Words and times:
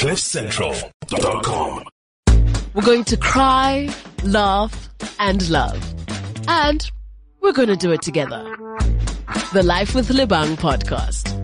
CliffCentral.com. 0.00 1.84
We're 2.72 2.82
going 2.82 3.04
to 3.04 3.18
cry, 3.18 3.94
laugh, 4.24 4.88
and 5.18 5.46
love. 5.50 5.94
And 6.48 6.90
we're 7.42 7.52
going 7.52 7.68
to 7.68 7.76
do 7.76 7.92
it 7.92 8.00
together. 8.00 8.42
The 9.52 9.62
Life 9.62 9.94
with 9.94 10.08
Lebang 10.08 10.56
podcast. 10.56 11.36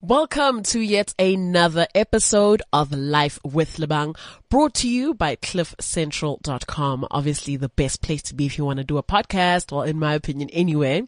Welcome 0.00 0.64
to 0.64 0.80
yet 0.80 1.14
another 1.20 1.86
episode 1.94 2.62
of 2.72 2.90
Life 2.90 3.38
with 3.44 3.76
Lebang 3.76 4.16
brought 4.50 4.74
to 4.74 4.88
you 4.88 5.14
by 5.14 5.36
cliffcentral.com. 5.36 7.06
Obviously 7.12 7.54
the 7.54 7.68
best 7.68 8.02
place 8.02 8.22
to 8.22 8.34
be 8.34 8.46
if 8.46 8.58
you 8.58 8.64
want 8.64 8.78
to 8.78 8.84
do 8.84 8.98
a 8.98 9.04
podcast, 9.04 9.70
well, 9.70 9.82
in 9.82 10.00
my 10.00 10.14
opinion 10.14 10.50
anyway. 10.50 11.04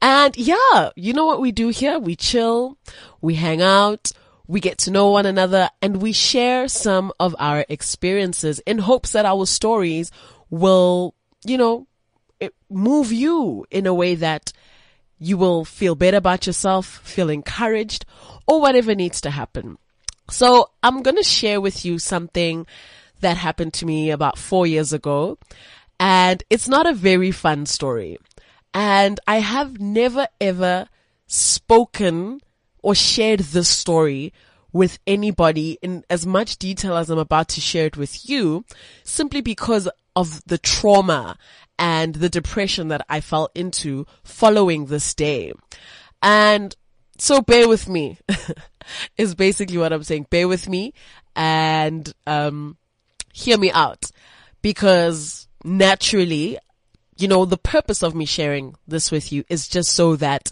And 0.00 0.36
yeah, 0.36 0.90
you 0.94 1.12
know 1.12 1.26
what 1.26 1.40
we 1.40 1.50
do 1.50 1.70
here? 1.70 1.98
We 1.98 2.14
chill, 2.14 2.78
we 3.20 3.34
hang 3.34 3.62
out, 3.62 4.12
we 4.48 4.60
get 4.60 4.78
to 4.78 4.90
know 4.90 5.10
one 5.10 5.26
another 5.26 5.68
and 5.82 6.00
we 6.00 6.12
share 6.12 6.68
some 6.68 7.12
of 7.20 7.36
our 7.38 7.66
experiences 7.68 8.58
in 8.60 8.78
hopes 8.78 9.12
that 9.12 9.26
our 9.26 9.44
stories 9.44 10.10
will, 10.48 11.14
you 11.44 11.58
know, 11.58 11.86
move 12.70 13.12
you 13.12 13.66
in 13.70 13.86
a 13.86 13.94
way 13.94 14.14
that 14.14 14.52
you 15.18 15.36
will 15.36 15.64
feel 15.64 15.94
better 15.94 16.16
about 16.16 16.46
yourself, 16.46 16.86
feel 17.04 17.28
encouraged, 17.28 18.06
or 18.46 18.60
whatever 18.60 18.94
needs 18.94 19.20
to 19.20 19.30
happen. 19.30 19.76
So 20.30 20.70
I'm 20.82 21.02
going 21.02 21.16
to 21.16 21.22
share 21.22 21.60
with 21.60 21.84
you 21.84 21.98
something 21.98 22.66
that 23.20 23.36
happened 23.36 23.74
to 23.74 23.86
me 23.86 24.10
about 24.10 24.38
four 24.38 24.66
years 24.66 24.92
ago. 24.92 25.38
And 26.00 26.42
it's 26.48 26.68
not 26.68 26.86
a 26.86 26.94
very 26.94 27.32
fun 27.32 27.66
story. 27.66 28.16
And 28.72 29.18
I 29.26 29.40
have 29.40 29.80
never 29.80 30.28
ever 30.40 30.88
spoken 31.26 32.40
or 32.82 32.94
shared 32.94 33.40
this 33.40 33.68
story 33.68 34.32
with 34.72 34.98
anybody 35.06 35.78
in 35.82 36.04
as 36.10 36.26
much 36.26 36.56
detail 36.58 36.96
as 36.96 37.10
I'm 37.10 37.18
about 37.18 37.48
to 37.50 37.60
share 37.60 37.86
it 37.86 37.96
with 37.96 38.28
you 38.28 38.64
simply 39.02 39.40
because 39.40 39.88
of 40.14 40.42
the 40.46 40.58
trauma 40.58 41.38
and 41.78 42.16
the 42.16 42.28
depression 42.28 42.88
that 42.88 43.04
I 43.08 43.20
fell 43.20 43.50
into 43.54 44.06
following 44.24 44.86
this 44.86 45.14
day. 45.14 45.52
And 46.22 46.74
so 47.18 47.40
bear 47.40 47.68
with 47.68 47.88
me 47.88 48.18
is 49.16 49.34
basically 49.34 49.78
what 49.78 49.92
I'm 49.92 50.02
saying. 50.02 50.26
Bear 50.28 50.48
with 50.48 50.68
me 50.68 50.92
and, 51.34 52.12
um, 52.26 52.76
hear 53.32 53.56
me 53.56 53.70
out 53.70 54.10
because 54.62 55.48
naturally, 55.64 56.58
you 57.16 57.28
know, 57.28 57.44
the 57.44 57.56
purpose 57.56 58.02
of 58.02 58.14
me 58.14 58.24
sharing 58.24 58.74
this 58.86 59.10
with 59.10 59.32
you 59.32 59.44
is 59.48 59.68
just 59.68 59.92
so 59.92 60.16
that 60.16 60.50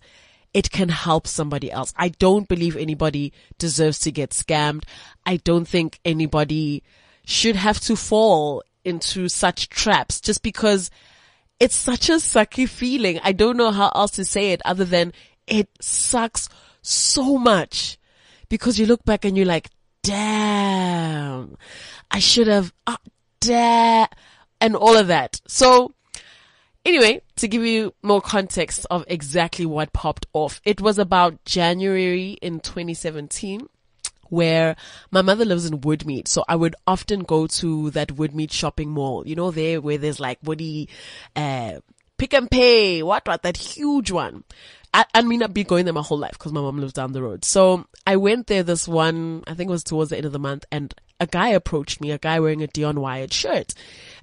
it 0.56 0.70
can 0.70 0.88
help 0.88 1.26
somebody 1.26 1.70
else. 1.70 1.92
I 1.98 2.08
don't 2.08 2.48
believe 2.48 2.78
anybody 2.78 3.34
deserves 3.58 3.98
to 4.00 4.10
get 4.10 4.30
scammed. 4.30 4.84
I 5.26 5.36
don't 5.36 5.68
think 5.68 6.00
anybody 6.02 6.82
should 7.26 7.56
have 7.56 7.78
to 7.80 7.94
fall 7.94 8.64
into 8.82 9.28
such 9.28 9.68
traps 9.68 10.18
just 10.18 10.42
because 10.42 10.90
it's 11.60 11.76
such 11.76 12.08
a 12.08 12.14
sucky 12.14 12.66
feeling. 12.66 13.20
I 13.22 13.32
don't 13.32 13.58
know 13.58 13.70
how 13.70 13.92
else 13.94 14.12
to 14.12 14.24
say 14.24 14.52
it 14.52 14.62
other 14.64 14.86
than 14.86 15.12
it 15.46 15.68
sucks 15.78 16.48
so 16.80 17.36
much 17.36 17.98
because 18.48 18.78
you 18.78 18.86
look 18.86 19.04
back 19.04 19.26
and 19.26 19.36
you're 19.36 19.44
like, 19.44 19.68
damn, 20.02 21.58
I 22.10 22.18
should 22.18 22.46
have, 22.46 22.72
uh, 22.86 22.96
damn, 23.40 24.08
and 24.62 24.74
all 24.74 24.96
of 24.96 25.08
that. 25.08 25.38
So 25.46 25.92
anyway, 26.86 27.20
to 27.36 27.48
give 27.48 27.64
you 27.64 27.92
more 28.02 28.22
context 28.22 28.86
of 28.90 29.04
exactly 29.08 29.66
what 29.66 29.92
popped 29.92 30.26
off, 30.32 30.60
it 30.64 30.80
was 30.80 30.98
about 30.98 31.44
January 31.44 32.38
in 32.40 32.60
2017 32.60 33.68
where 34.28 34.74
my 35.12 35.22
mother 35.22 35.44
lives 35.44 35.66
in 35.66 35.80
Woodmead. 35.80 36.26
So 36.26 36.44
I 36.48 36.56
would 36.56 36.74
often 36.86 37.20
go 37.20 37.46
to 37.46 37.90
that 37.90 38.08
Woodmead 38.16 38.50
shopping 38.50 38.90
mall, 38.90 39.26
you 39.26 39.36
know, 39.36 39.52
there 39.52 39.80
where 39.80 39.98
there's 39.98 40.18
like 40.18 40.38
Woody, 40.42 40.88
uh, 41.36 41.80
Pick 42.18 42.34
n 42.34 42.48
Pay, 42.48 43.02
what, 43.04 43.26
what, 43.26 43.42
that 43.42 43.56
huge 43.56 44.10
one. 44.10 44.42
I, 44.92 45.04
I 45.14 45.22
mean, 45.22 45.42
I've 45.42 45.54
be 45.54 45.62
going 45.62 45.84
there 45.84 45.94
my 45.94 46.02
whole 46.02 46.18
life 46.18 46.32
because 46.32 46.52
my 46.52 46.60
mom 46.60 46.80
lives 46.80 46.94
down 46.94 47.12
the 47.12 47.22
road. 47.22 47.44
So 47.44 47.86
I 48.06 48.16
went 48.16 48.46
there 48.46 48.62
this 48.62 48.88
one, 48.88 49.44
I 49.46 49.54
think 49.54 49.68
it 49.68 49.72
was 49.72 49.84
towards 49.84 50.10
the 50.10 50.16
end 50.16 50.26
of 50.26 50.32
the 50.32 50.38
month 50.38 50.64
and 50.72 50.94
a 51.20 51.26
guy 51.26 51.48
approached 51.48 52.00
me, 52.00 52.10
a 52.10 52.18
guy 52.18 52.40
wearing 52.40 52.62
a 52.62 52.66
Dion 52.66 53.00
Wired 53.00 53.32
shirt. 53.32 53.74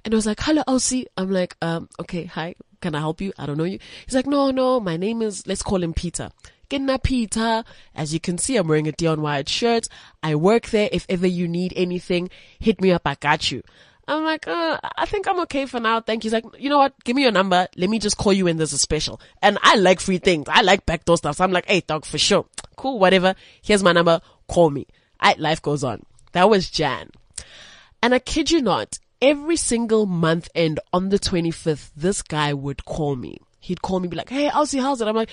And 0.04 0.12
I 0.12 0.16
was 0.16 0.26
like, 0.26 0.40
hello, 0.40 0.62
Elsie. 0.66 1.06
I'm 1.16 1.30
like, 1.30 1.56
um, 1.62 1.88
okay, 2.00 2.24
hi. 2.24 2.54
Can 2.80 2.94
I 2.94 2.98
help 2.98 3.20
you? 3.20 3.32
I 3.38 3.46
don't 3.46 3.56
know 3.56 3.64
you. 3.64 3.78
He's 4.04 4.14
like, 4.14 4.26
no, 4.26 4.50
no, 4.50 4.78
my 4.78 4.98
name 4.98 5.22
is, 5.22 5.46
let's 5.46 5.62
call 5.62 5.82
him 5.82 5.94
Peter. 5.94 6.30
Kena 6.68 7.02
Peter. 7.02 7.64
As 7.94 8.12
you 8.12 8.20
can 8.20 8.36
see, 8.36 8.56
I'm 8.56 8.68
wearing 8.68 8.88
a 8.88 8.92
Dion 8.92 9.22
Wired 9.22 9.48
shirt. 9.48 9.88
I 10.22 10.34
work 10.34 10.66
there. 10.66 10.88
If 10.92 11.06
ever 11.08 11.26
you 11.26 11.48
need 11.48 11.72
anything, 11.76 12.30
hit 12.58 12.80
me 12.80 12.92
up. 12.92 13.02
I 13.06 13.14
got 13.14 13.50
you. 13.50 13.62
I'm 14.06 14.24
like, 14.24 14.46
uh, 14.46 14.78
I 14.96 15.06
think 15.06 15.26
I'm 15.26 15.40
okay 15.40 15.64
for 15.64 15.80
now. 15.80 16.00
Thank 16.00 16.24
you. 16.24 16.28
He's 16.28 16.34
like, 16.34 16.44
you 16.60 16.68
know 16.68 16.76
what? 16.78 16.92
Give 17.04 17.16
me 17.16 17.22
your 17.22 17.32
number. 17.32 17.68
Let 17.76 17.88
me 17.88 17.98
just 17.98 18.18
call 18.18 18.34
you 18.34 18.44
when 18.44 18.58
there's 18.58 18.74
a 18.74 18.78
special. 18.78 19.20
And 19.40 19.58
I 19.62 19.76
like 19.76 20.00
free 20.00 20.18
things. 20.18 20.46
I 20.50 20.60
like 20.60 20.84
backdoor 20.84 21.16
stuff. 21.16 21.36
So 21.36 21.44
I'm 21.44 21.52
like, 21.52 21.66
hey, 21.66 21.80
dog, 21.80 22.04
for 22.04 22.18
sure. 22.18 22.44
Cool, 22.76 22.98
whatever. 22.98 23.34
Here's 23.62 23.82
my 23.82 23.92
number. 23.92 24.20
Call 24.48 24.68
me. 24.68 24.86
I, 25.18 25.34
life 25.38 25.62
goes 25.62 25.82
on. 25.82 26.02
That 26.32 26.50
was 26.50 26.68
Jan. 26.68 27.10
And 28.02 28.14
I 28.14 28.18
kid 28.18 28.50
you 28.50 28.60
not, 28.60 28.98
every 29.24 29.56
single 29.56 30.04
month 30.04 30.50
end 30.54 30.78
on 30.92 31.08
the 31.08 31.18
25th, 31.18 31.90
this 31.96 32.20
guy 32.20 32.52
would 32.52 32.84
call 32.84 33.16
me. 33.16 33.38
He'd 33.58 33.80
call 33.80 33.98
me, 33.98 34.08
be 34.08 34.18
like, 34.18 34.28
hey, 34.28 34.48
Elsie, 34.48 34.78
how's 34.78 35.00
it? 35.00 35.08
I'm 35.08 35.16
like, 35.16 35.30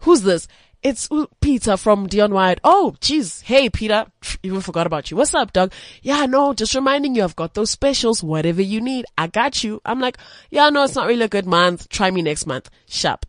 who's 0.00 0.22
this? 0.22 0.48
It's 0.82 1.10
Peter 1.42 1.76
from 1.76 2.06
Dion 2.06 2.32
Wired. 2.32 2.60
Oh, 2.64 2.96
jeez. 3.00 3.42
Hey, 3.42 3.68
Peter. 3.68 4.06
Even 4.42 4.62
forgot 4.62 4.86
about 4.86 5.10
you. 5.10 5.18
What's 5.18 5.34
up, 5.34 5.52
Doug? 5.52 5.72
Yeah, 6.00 6.24
no, 6.24 6.54
just 6.54 6.74
reminding 6.74 7.14
you, 7.14 7.22
I've 7.22 7.36
got 7.36 7.52
those 7.52 7.70
specials. 7.70 8.22
Whatever 8.22 8.62
you 8.62 8.80
need, 8.80 9.04
I 9.18 9.26
got 9.26 9.62
you. 9.62 9.82
I'm 9.84 10.00
like, 10.00 10.16
yeah, 10.50 10.70
no, 10.70 10.84
it's 10.84 10.94
not 10.94 11.06
really 11.06 11.24
a 11.24 11.28
good 11.28 11.46
month. 11.46 11.90
Try 11.90 12.10
me 12.10 12.22
next 12.22 12.46
month. 12.46 12.70
Sharp. 12.86 13.26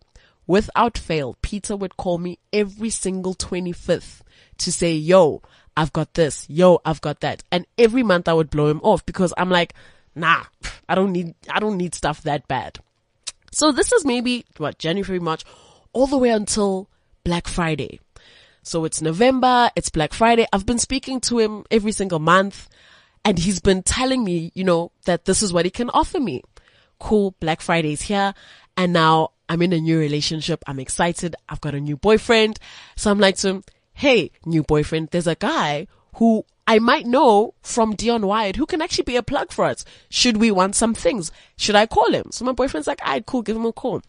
Without 0.47 0.97
fail, 0.97 1.35
Peter 1.41 1.75
would 1.75 1.97
call 1.97 2.19
me 2.19 2.39
every 2.53 2.89
single 2.89 3.35
25th 3.35 4.21
to 4.59 4.71
say, 4.71 4.93
yo, 4.93 5.41
I've 5.75 5.91
got 5.91 6.13
this. 6.13 6.45
Yo, 6.49 6.79
I've 6.85 7.01
got 7.01 7.19
that. 7.19 7.43
And 7.51 7.65
every 7.77 8.03
month 8.03 8.29
I 8.29 8.33
would 8.33 8.49
blow 8.49 8.67
him 8.67 8.79
off 8.81 9.05
because 9.05 9.33
I'm 9.37 9.49
like, 9.49 9.73
nah, 10.15 10.43
I 10.87 10.95
don't 10.95 11.11
need, 11.11 11.35
I 11.49 11.59
don't 11.59 11.77
need 11.77 11.95
stuff 11.95 12.23
that 12.23 12.47
bad. 12.47 12.79
So 13.51 13.71
this 13.71 13.91
is 13.91 14.05
maybe 14.05 14.45
what, 14.57 14.79
January, 14.79 15.19
March, 15.19 15.43
all 15.93 16.07
the 16.07 16.17
way 16.17 16.29
until 16.29 16.89
Black 17.23 17.47
Friday. 17.47 17.99
So 18.63 18.83
it's 18.85 19.01
November, 19.01 19.69
it's 19.75 19.89
Black 19.89 20.13
Friday. 20.13 20.47
I've 20.51 20.65
been 20.65 20.79
speaking 20.79 21.21
to 21.21 21.39
him 21.39 21.65
every 21.69 21.91
single 21.91 22.19
month 22.19 22.67
and 23.23 23.39
he's 23.39 23.59
been 23.59 23.83
telling 23.83 24.23
me, 24.23 24.51
you 24.55 24.63
know, 24.63 24.91
that 25.05 25.25
this 25.25 25.41
is 25.41 25.53
what 25.53 25.65
he 25.65 25.71
can 25.71 25.89
offer 25.91 26.19
me. 26.19 26.43
Cool. 26.99 27.35
Black 27.39 27.61
Friday's 27.61 28.01
here. 28.01 28.33
And 28.77 28.93
now 28.93 29.31
I'm 29.49 29.61
in 29.61 29.73
a 29.73 29.79
new 29.79 29.99
relationship. 29.99 30.63
I'm 30.67 30.79
excited. 30.79 31.35
I've 31.47 31.61
got 31.61 31.75
a 31.75 31.79
new 31.79 31.97
boyfriend. 31.97 32.59
So 32.95 33.11
I'm 33.11 33.19
like 33.19 33.37
to 33.37 33.49
him, 33.49 33.63
Hey, 33.93 34.31
new 34.45 34.61
boyfriend, 34.61 35.09
there's 35.11 35.27
a 35.27 35.35
guy 35.35 35.87
who 36.15 36.45
I 36.67 36.79
might 36.79 37.05
know 37.05 37.53
from 37.61 37.95
Dion 37.95 38.25
Wired 38.25 38.55
who 38.55 38.65
can 38.65 38.81
actually 38.81 39.03
be 39.03 39.15
a 39.15 39.23
plug 39.23 39.51
for 39.51 39.65
us. 39.65 39.85
Should 40.09 40.37
we 40.37 40.51
want 40.51 40.75
some 40.75 40.93
things? 40.93 41.31
Should 41.57 41.75
I 41.75 41.85
call 41.85 42.11
him? 42.11 42.31
So 42.31 42.43
my 42.43 42.53
boyfriend's 42.53 42.87
like, 42.87 43.01
alright, 43.01 43.25
cool, 43.25 43.43
give 43.43 43.55
him 43.55 43.65
a 43.65 43.71
call. 43.71 44.01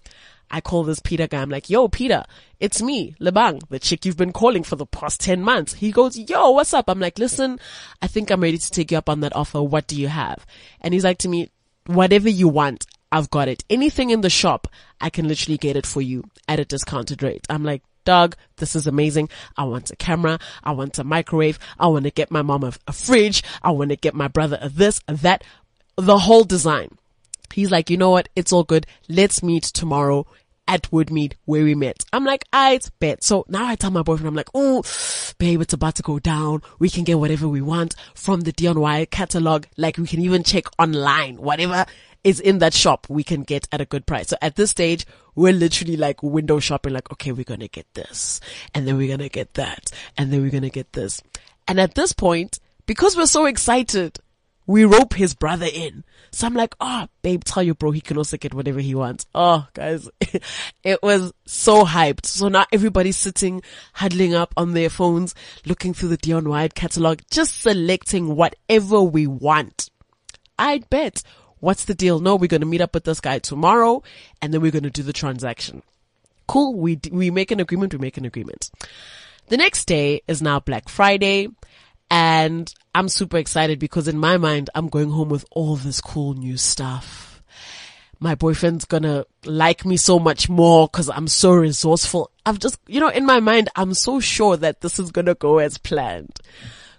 I 0.50 0.60
call 0.60 0.84
this 0.84 1.00
Peter 1.00 1.26
guy. 1.26 1.42
I'm 1.42 1.50
like, 1.50 1.68
yo, 1.68 1.88
Peter, 1.88 2.24
it's 2.60 2.80
me, 2.80 3.14
Lebang, 3.20 3.60
the 3.68 3.78
chick 3.78 4.04
you've 4.04 4.16
been 4.16 4.32
calling 4.32 4.62
for 4.62 4.76
the 4.76 4.86
past 4.86 5.20
10 5.20 5.42
months. 5.42 5.74
He 5.74 5.90
goes, 5.90 6.16
yo, 6.16 6.50
what's 6.50 6.72
up? 6.72 6.88
I'm 6.88 7.00
like, 7.00 7.18
listen, 7.18 7.58
I 8.00 8.06
think 8.06 8.30
I'm 8.30 8.42
ready 8.42 8.58
to 8.58 8.70
take 8.70 8.90
you 8.90 8.98
up 8.98 9.08
on 9.08 9.20
that 9.20 9.34
offer. 9.34 9.62
What 9.62 9.86
do 9.86 10.00
you 10.00 10.08
have? 10.08 10.46
And 10.80 10.94
he's 10.94 11.04
like 11.04 11.18
to 11.18 11.28
me, 11.28 11.50
whatever 11.86 12.28
you 12.28 12.48
want, 12.48 12.86
I've 13.10 13.30
got 13.30 13.48
it. 13.48 13.64
Anything 13.68 14.10
in 14.10 14.20
the 14.20 14.30
shop, 14.30 14.68
I 15.00 15.10
can 15.10 15.28
literally 15.28 15.58
get 15.58 15.76
it 15.76 15.86
for 15.86 16.00
you 16.00 16.24
at 16.48 16.60
a 16.60 16.64
discounted 16.64 17.22
rate. 17.22 17.44
I'm 17.50 17.64
like, 17.64 17.82
Doug, 18.06 18.36
this 18.56 18.74
is 18.74 18.86
amazing. 18.86 19.28
I 19.58 19.64
want 19.64 19.90
a 19.90 19.96
camera. 19.96 20.38
I 20.64 20.72
want 20.72 20.98
a 20.98 21.04
microwave. 21.04 21.58
I 21.78 21.88
want 21.88 22.04
to 22.04 22.10
get 22.10 22.30
my 22.30 22.41
mom 22.41 22.64
a, 22.64 22.72
a 22.86 22.92
fridge. 22.92 23.42
I 23.62 23.72
want 23.72 23.91
to 23.91 23.97
get 23.97 24.14
my 24.14 24.28
brother 24.28 24.58
a 24.62 24.70
this, 24.70 25.03
a 25.06 25.14
that, 25.16 25.44
the 25.97 26.16
whole 26.16 26.44
design. 26.44 26.97
He's 27.53 27.70
like, 27.70 27.91
you 27.91 27.98
know 27.98 28.10
what? 28.10 28.28
It's 28.34 28.53
all 28.53 28.64
good. 28.64 28.86
Let's 29.08 29.42
meet 29.42 29.64
tomorrow 29.64 30.26
at 30.68 30.91
Woodmead 30.91 31.34
where 31.45 31.65
we 31.65 31.74
met. 31.74 32.04
I'm 32.13 32.24
like, 32.24 32.45
ah, 32.53 32.71
I 32.71 32.80
bet. 32.98 33.22
So 33.22 33.45
now 33.48 33.66
I 33.66 33.77
tell 33.77 33.91
my 33.91 34.03
boyfriend, 34.03 34.28
I'm 34.28 34.34
like, 34.34 34.51
oh, 34.54 34.83
babe, 35.39 35.60
it's 35.60 35.72
about 35.74 35.95
to 35.97 36.03
go 36.03 36.18
down. 36.18 36.63
We 36.78 36.91
can 36.91 37.04
get 37.04 37.18
whatever 37.18 37.48
we 37.48 37.63
want 37.63 37.95
from 38.15 38.41
the 38.42 38.53
Wired 38.74 39.10
catalog. 39.10 39.66
Like 39.77 39.98
we 39.98 40.07
can 40.07 40.21
even 40.21 40.42
check 40.42 40.65
online, 40.78 41.36
whatever 41.36 41.86
is 42.27 42.41
in 42.41 42.59
that 42.59 42.74
shop 42.74 43.07
we 43.09 43.22
can 43.22 43.42
get 43.42 43.68
at 43.71 43.80
a 43.80 43.84
good 43.84 44.04
price. 44.04 44.27
So 44.27 44.36
at 44.42 44.57
this 44.57 44.71
stage, 44.71 45.07
we're 45.36 45.53
literally 45.53 45.97
like 45.97 46.24
window 46.24 46.59
shopping, 46.59 46.92
like, 46.92 47.12
okay, 47.12 47.30
we're 47.30 47.45
going 47.45 47.60
to 47.60 47.69
get 47.69 47.86
this 47.95 48.41
and 48.74 48.84
then 48.84 48.97
we're 48.97 49.07
going 49.07 49.21
to 49.21 49.28
get 49.28 49.54
that 49.54 49.92
and 50.19 50.33
then 50.33 50.42
we're 50.42 50.51
going 50.51 50.65
to 50.65 50.71
get 50.71 50.92
this. 50.92 51.22
And 51.69 51.78
at 51.78 51.95
this 51.95 52.12
point, 52.12 52.59
because 52.86 53.16
we're 53.16 53.27
so 53.27 53.47
excited, 53.47 54.19
we 54.66 54.84
rope 54.84 55.15
his 55.15 55.34
brother 55.34 55.68
in. 55.72 56.04
So 56.33 56.47
I'm 56.47 56.54
like, 56.54 56.74
oh, 56.80 57.07
babe, 57.22 57.45
tell 57.45 57.63
your 57.63 57.74
bro 57.74 57.92
he 57.92 58.01
can 58.01 58.18
also 58.18 58.36
get 58.36 58.53
whatever 58.53 58.80
he 58.80 58.95
wants. 58.95 59.27
Oh, 59.34 59.66
guys, 59.74 60.09
it 60.83 61.03
was 61.03 61.33
so 61.47 61.84
hyped. 61.84 62.27
So 62.27 62.48
now 62.48 62.66
everybody's 62.72 63.16
sitting, 63.16 63.63
huddling 63.95 64.34
up 64.34 64.53
on 64.57 64.72
their 64.72 64.91
phones, 64.91 65.34
looking 65.65 65.95
through 65.95 66.10
the 66.10 66.16
Dion 66.16 66.48
Wired 66.48 66.74
catalog, 66.74 67.21
just 67.30 67.60
selecting 67.60 68.34
whatever 68.34 69.01
we 69.03 69.27
want. 69.27 69.91
I'd 70.59 70.91
bet. 70.91 71.22
What's 71.60 71.84
the 71.86 71.95
deal? 71.95 72.21
No, 72.21 72.36
we're 72.36 72.48
going 72.48 72.60
to 72.60 72.66
meet 72.66 72.80
up 72.80 72.95
with 72.95 73.04
this 73.04 73.21
guy 73.21 73.39
tomorrow 73.39 74.03
and 74.42 74.53
then 74.53 74.60
we're 74.60 74.71
going 74.71 74.83
to 74.83 74.91
do 74.91 75.03
the 75.03 75.12
transaction. 75.12 75.83
Cool. 76.47 76.74
We, 76.74 77.01
we 77.10 77.30
make 77.30 77.51
an 77.51 77.60
agreement. 77.60 77.92
We 77.95 77.98
make 77.98 78.19
an 78.19 78.24
agreement. 78.24 78.71
The 79.48 79.57
next 79.57 79.86
day 79.86 80.22
is 80.28 80.42
now 80.42 80.60
Black 80.60 80.89
Friday 80.89 81.48
and 82.10 82.72
I'm 82.94 83.08
super 83.08 83.36
excited 83.36 83.78
because 83.78 84.08
in 84.08 84.18
my 84.18 84.36
mind, 84.36 84.70
I'm 84.74 84.88
going 84.88 85.10
home 85.10 85.28
with 85.28 85.44
all 85.50 85.76
this 85.76 86.00
cool 86.00 86.34
new 86.34 86.56
stuff. 86.56 87.42
My 88.18 88.34
boyfriend's 88.34 88.86
gonna 88.86 89.26
like 89.44 89.84
me 89.84 89.97
so 89.97 90.18
much 90.18 90.48
more 90.48 90.88
because 90.88 91.10
I'm 91.10 91.28
so 91.28 91.53
resourceful. 91.53 92.30
I've 92.47 92.58
just, 92.58 92.78
you 92.86 93.00
know, 93.00 93.08
in 93.08 93.26
my 93.26 93.41
mind, 93.41 93.68
I'm 93.76 93.92
so 93.92 94.20
sure 94.20 94.56
that 94.56 94.80
this 94.80 94.98
is 94.98 95.10
gonna 95.10 95.34
go 95.34 95.58
as 95.58 95.76
planned. 95.78 96.38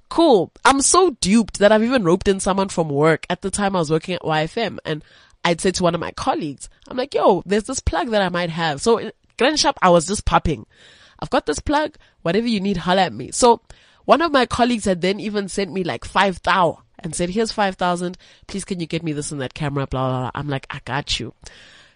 Cool. 0.09 0.51
I'm 0.63 0.81
so 0.81 1.12
duped 1.19 1.60
that 1.60 1.71
I've 1.71 1.83
even 1.83 2.03
roped 2.03 2.27
in 2.27 2.39
someone 2.39 2.69
from 2.69 2.89
work 2.89 3.25
at 3.30 3.42
the 3.42 3.50
time 3.50 3.75
I 3.75 3.80
was 3.80 3.92
working 3.92 4.15
at 4.15 4.21
YFM 4.21 4.77
and 4.86 5.03
I'd 5.44 5.62
say 5.62 5.71
to 5.71 5.83
one 5.83 5.95
of 5.95 6.01
my 6.01 6.12
colleagues, 6.12 6.69
I'm 6.88 6.98
like, 6.98 7.13
yo, 7.13 7.42
there's 7.45 7.63
this 7.63 7.80
plug 7.80 8.10
that 8.10 8.21
I 8.21 8.30
might 8.30 8.50
have. 8.50 8.81
So 8.81 8.98
in 8.98 9.12
Grand 9.38 9.60
Shop, 9.60 9.77
I 9.81 9.89
was 9.89 10.06
just 10.06 10.25
popping. 10.25 10.65
I've 11.19 11.30
got 11.30 11.45
this 11.45 11.60
plug. 11.60 11.98
Whatever 12.21 12.48
you 12.48 12.60
need, 12.60 12.77
holler 12.77 13.01
at 13.01 13.13
me. 13.13 13.31
So 13.31 13.62
one 14.07 14.21
of 14.21 14.31
my 14.31 14.45
colleagues 14.45 14.86
had 14.86 15.01
then 15.01 15.19
even 15.19 15.50
sent 15.50 15.74
me 15.74 15.83
like 15.83 16.06
five 16.06 16.42
thou 16.44 16.80
and 16.98 17.13
said, 17.13 17.30
here's 17.30 17.51
5,000. 17.51 18.18
Please 18.48 18.63
can 18.63 18.80
you 18.80 18.88
get 18.88 19.04
me 19.04 19.12
this 19.12 19.33
and 19.33 19.42
that 19.42 19.54
camera? 19.54 19.86
Blah, 19.86 20.07
blah, 20.07 20.19
blah. 20.21 20.31
I'm 20.33 20.48
like, 20.48 20.65
I 20.69 20.80
got 20.86 21.19
you. 21.19 21.33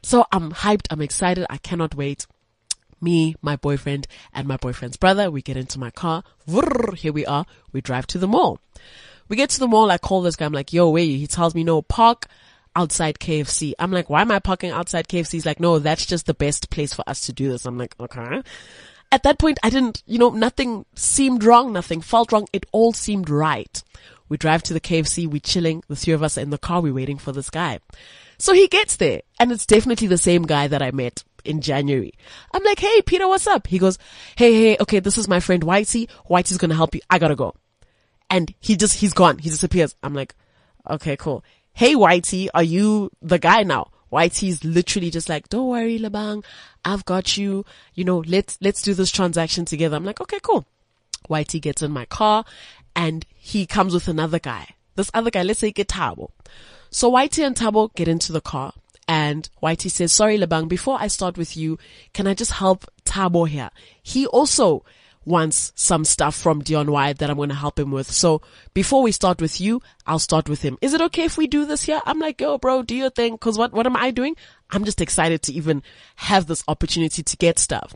So 0.04 0.26
I'm 0.30 0.52
hyped. 0.52 0.88
I'm 0.90 1.02
excited. 1.02 1.46
I 1.50 1.56
cannot 1.56 1.96
wait. 1.96 2.28
Me, 3.00 3.38
my 3.42 3.56
boyfriend 3.56 4.08
and 4.34 4.46
my 4.46 4.58
boyfriend's 4.58 4.98
brother, 4.98 5.32
we 5.32 5.42
get 5.42 5.56
into 5.56 5.80
my 5.80 5.90
car. 5.90 6.26
Here 6.98 7.14
we 7.14 7.26
are. 7.26 7.46
We 7.72 7.80
drive 7.80 8.08
to 8.08 8.18
the 8.18 8.28
mall. 8.28 8.60
We 9.30 9.38
get 9.38 9.50
to 9.52 9.62
the 9.62 9.70
mall. 9.70 9.90
I 9.90 9.98
call 9.98 10.22
this 10.22 10.36
guy. 10.36 10.46
I'm 10.46 10.52
like, 10.52 10.74
yo, 10.74 10.90
wait. 10.90 11.16
He 11.16 11.28
tells 11.28 11.56
me, 11.56 11.64
no, 11.64 11.82
park 11.82 12.28
outside 12.76 13.20
KFC. 13.20 13.72
I'm 13.80 13.94
like, 13.94 14.10
why 14.10 14.20
am 14.20 14.32
I 14.32 14.40
parking 14.40 14.72
outside 14.72 15.08
KFC? 15.08 15.32
He's 15.32 15.46
like, 15.46 15.62
no, 15.62 15.80
that's 15.80 16.06
just 16.06 16.26
the 16.26 16.34
best 16.34 16.70
place 16.70 16.94
for 16.94 17.08
us 17.08 17.22
to 17.28 17.32
do 17.32 17.50
this. 17.50 17.66
I'm 17.66 17.78
like, 17.78 17.96
okay 18.02 18.42
at 19.12 19.24
that 19.24 19.40
point, 19.40 19.60
I 19.64 19.70
didn't, 19.70 20.04
you 20.06 20.18
know, 20.18 20.30
nothing 20.30 20.86
seemed 20.96 21.44
wrong, 21.44 21.74
nothing 21.74 22.02
felt 22.02 22.32
wrong. 22.32 22.48
It 22.54 22.66
all 22.72 22.94
seemed 22.94 23.30
right. 23.30 23.84
We 24.30 24.38
drive 24.38 24.64
to 24.64 24.74
the 24.74 24.80
KFC, 24.80 25.28
we 25.28 25.42
chilling, 25.42 25.84
the 25.90 25.96
three 25.96 26.14
of 26.14 26.24
us 26.24 26.38
are 26.38 26.42
in 26.42 26.52
the 26.52 26.58
car, 26.58 26.82
we're 26.82 26.94
waiting 26.94 27.18
for 27.18 27.34
this 27.34 27.50
guy. 27.50 27.80
So 28.38 28.54
he 28.54 28.68
gets 28.70 28.96
there, 28.96 29.22
and 29.40 29.52
it's 29.52 29.66
definitely 29.66 30.08
the 30.08 30.18
same 30.18 30.44
guy 30.44 30.68
that 30.68 30.82
I 30.82 30.92
met 30.92 31.24
in 31.44 31.60
January. 31.60 32.14
I'm 32.54 32.64
like, 32.64 32.80
hey, 32.80 33.02
Peter, 33.02 33.28
what's 33.28 33.48
up? 33.48 33.68
He 33.68 33.78
goes, 33.78 34.00
hey, 34.38 34.54
hey, 34.54 34.78
okay, 34.80 35.00
this 35.00 35.18
is 35.18 35.28
my 35.28 35.42
friend 35.42 35.64
Whitey. 35.64 36.10
Whitey's 36.30 36.58
gonna 36.58 36.76
help 36.76 36.96
you. 36.96 37.02
I 37.10 37.20
gotta 37.20 37.36
go. 37.36 37.56
And 38.30 38.54
he 38.60 38.78
just, 38.78 38.94
he's 38.94 39.14
gone. 39.14 39.38
He 39.38 39.50
disappears. 39.50 39.96
I'm 40.02 40.14
like, 40.14 40.34
okay, 40.90 41.18
cool. 41.18 41.44
Hey, 41.74 41.96
Whitey, 41.96 42.48
are 42.54 42.64
you 42.64 43.12
the 43.22 43.38
guy 43.40 43.64
now? 43.64 43.92
Whitey's 44.12 44.64
literally 44.64 45.10
just 45.10 45.30
like, 45.30 45.50
don't 45.50 45.68
worry, 45.68 46.00
Lebang. 46.00 46.44
I've 46.84 47.06
got 47.06 47.38
you. 47.38 47.66
You 47.94 48.04
know, 48.04 48.20
let's, 48.28 48.58
let's 48.62 48.82
do 48.82 48.94
this 48.94 49.12
transaction 49.12 49.66
together. 49.66 49.96
I'm 49.96 50.06
like, 50.06 50.22
okay, 50.22 50.40
cool. 50.42 50.66
Whitey 51.30 51.62
gets 51.62 51.82
in 51.82 51.92
my 51.92 52.06
car 52.06 52.46
and 52.96 53.26
he 53.34 53.66
comes 53.66 53.94
with 53.94 54.08
another 54.08 54.40
guy. 54.40 54.70
This 54.96 55.12
other 55.14 55.32
guy, 55.32 55.44
let's 55.44 55.60
say 55.60 55.72
get 55.72 55.88
Tabo. 55.88 56.32
So 56.90 57.12
Whitey 57.12 57.46
and 57.46 57.56
Tabo 57.56 57.94
get 57.96 58.08
into 58.08 58.32
the 58.32 58.42
car 58.42 58.74
and 59.08 59.50
Whitey 59.62 59.90
says, 59.90 60.12
sorry, 60.12 60.38
Lebang, 60.38 60.68
before 60.68 60.98
I 61.00 61.08
start 61.08 61.38
with 61.38 61.56
you, 61.56 61.78
can 62.14 62.28
I 62.28 62.34
just 62.34 62.52
help 62.54 62.86
Tabo 63.06 63.48
here? 63.48 63.70
He 64.02 64.26
also 64.28 64.84
wants 65.24 65.72
some 65.76 66.04
stuff 66.04 66.36
from 66.36 66.62
Dion 66.62 66.92
Wired 66.92 67.18
that 67.18 67.30
I'm 67.30 67.38
going 67.38 67.50
to 67.50 67.56
help 67.56 67.78
him 67.78 67.92
with. 67.92 68.10
So 68.10 68.42
before 68.74 69.04
we 69.04 69.12
start 69.12 69.40
with 69.40 69.62
you, 69.62 69.82
I'll 70.06 70.20
start 70.20 70.50
with 70.50 70.62
him. 70.62 70.78
Is 70.82 70.94
it 70.94 71.02
okay 71.02 71.26
if 71.26 71.38
we 71.38 71.48
do 71.48 71.66
this 71.66 71.84
here? 71.84 72.02
I'm 72.06 72.20
like, 72.20 72.42
yo, 72.42 72.58
bro, 72.58 72.82
do 72.82 72.96
your 72.96 73.12
thing. 73.12 73.38
Cause 73.38 73.58
what, 73.58 73.72
what 73.72 73.86
am 73.86 73.96
I 73.96 74.12
doing? 74.12 74.36
I'm 74.72 74.84
just 74.84 75.02
excited 75.02 75.44
to 75.44 75.54
even 75.54 75.84
have 76.16 76.48
this 76.48 76.64
opportunity 76.68 77.22
to 77.22 77.38
get 77.38 77.60
stuff. 77.60 77.94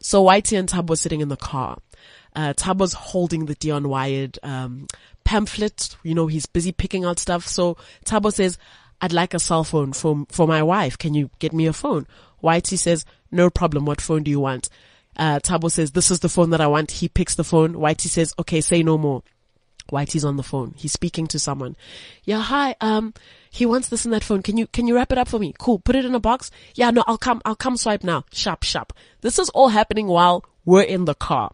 So 0.00 0.24
Whitey 0.24 0.58
and 0.58 0.68
Tab 0.68 0.88
was 0.88 1.00
sitting 1.00 1.20
in 1.20 1.28
the 1.28 1.36
car. 1.36 1.78
Uh, 2.34 2.54
Tab 2.54 2.80
was 2.80 2.94
holding 2.94 3.46
the 3.46 3.54
Dion 3.54 3.88
Wired, 3.88 4.38
um, 4.42 4.86
pamphlet. 5.24 5.96
You 6.02 6.14
know, 6.14 6.26
he's 6.26 6.46
busy 6.46 6.72
picking 6.72 7.04
out 7.04 7.18
stuff. 7.18 7.46
So 7.46 7.76
Tabo 8.06 8.32
says, 8.32 8.56
I'd 9.00 9.12
like 9.12 9.34
a 9.34 9.38
cell 9.38 9.64
phone 9.64 9.92
for, 9.92 10.24
for 10.30 10.46
my 10.46 10.62
wife. 10.62 10.96
Can 10.96 11.12
you 11.12 11.30
get 11.38 11.52
me 11.52 11.66
a 11.66 11.72
phone? 11.72 12.06
Whitey 12.42 12.78
says, 12.78 13.04
no 13.30 13.50
problem. 13.50 13.84
What 13.84 14.00
phone 14.00 14.22
do 14.22 14.30
you 14.30 14.40
want? 14.40 14.68
Uh, 15.16 15.38
Tabo 15.40 15.70
says, 15.70 15.92
this 15.92 16.10
is 16.10 16.20
the 16.20 16.28
phone 16.28 16.50
that 16.50 16.60
I 16.60 16.66
want. 16.66 16.90
He 16.90 17.08
picks 17.08 17.34
the 17.34 17.44
phone. 17.44 17.74
Whitey 17.74 18.08
says, 18.08 18.34
okay, 18.38 18.60
say 18.60 18.82
no 18.82 18.96
more. 18.96 19.22
Whitey's 19.90 20.24
on 20.24 20.36
the 20.36 20.42
phone. 20.42 20.74
He's 20.76 20.92
speaking 20.92 21.26
to 21.26 21.38
someone. 21.38 21.76
Yeah, 22.24 22.40
hi. 22.40 22.76
Um, 22.80 23.12
he 23.50 23.66
wants 23.66 23.88
this 23.88 24.04
and 24.04 24.14
that 24.14 24.24
phone. 24.24 24.42
Can 24.42 24.56
you, 24.56 24.66
can 24.66 24.86
you 24.86 24.94
wrap 24.94 25.12
it 25.12 25.18
up 25.18 25.28
for 25.28 25.38
me? 25.38 25.54
Cool. 25.58 25.80
Put 25.80 25.96
it 25.96 26.04
in 26.04 26.14
a 26.14 26.20
box. 26.20 26.50
Yeah, 26.74 26.90
no, 26.90 27.04
I'll 27.06 27.18
come, 27.18 27.42
I'll 27.44 27.56
come 27.56 27.76
swipe 27.76 28.02
now. 28.02 28.24
Sharp, 28.32 28.62
sharp. 28.62 28.92
This 29.20 29.38
is 29.38 29.50
all 29.50 29.68
happening 29.68 30.06
while 30.06 30.44
we're 30.64 30.82
in 30.82 31.04
the 31.04 31.14
car. 31.14 31.52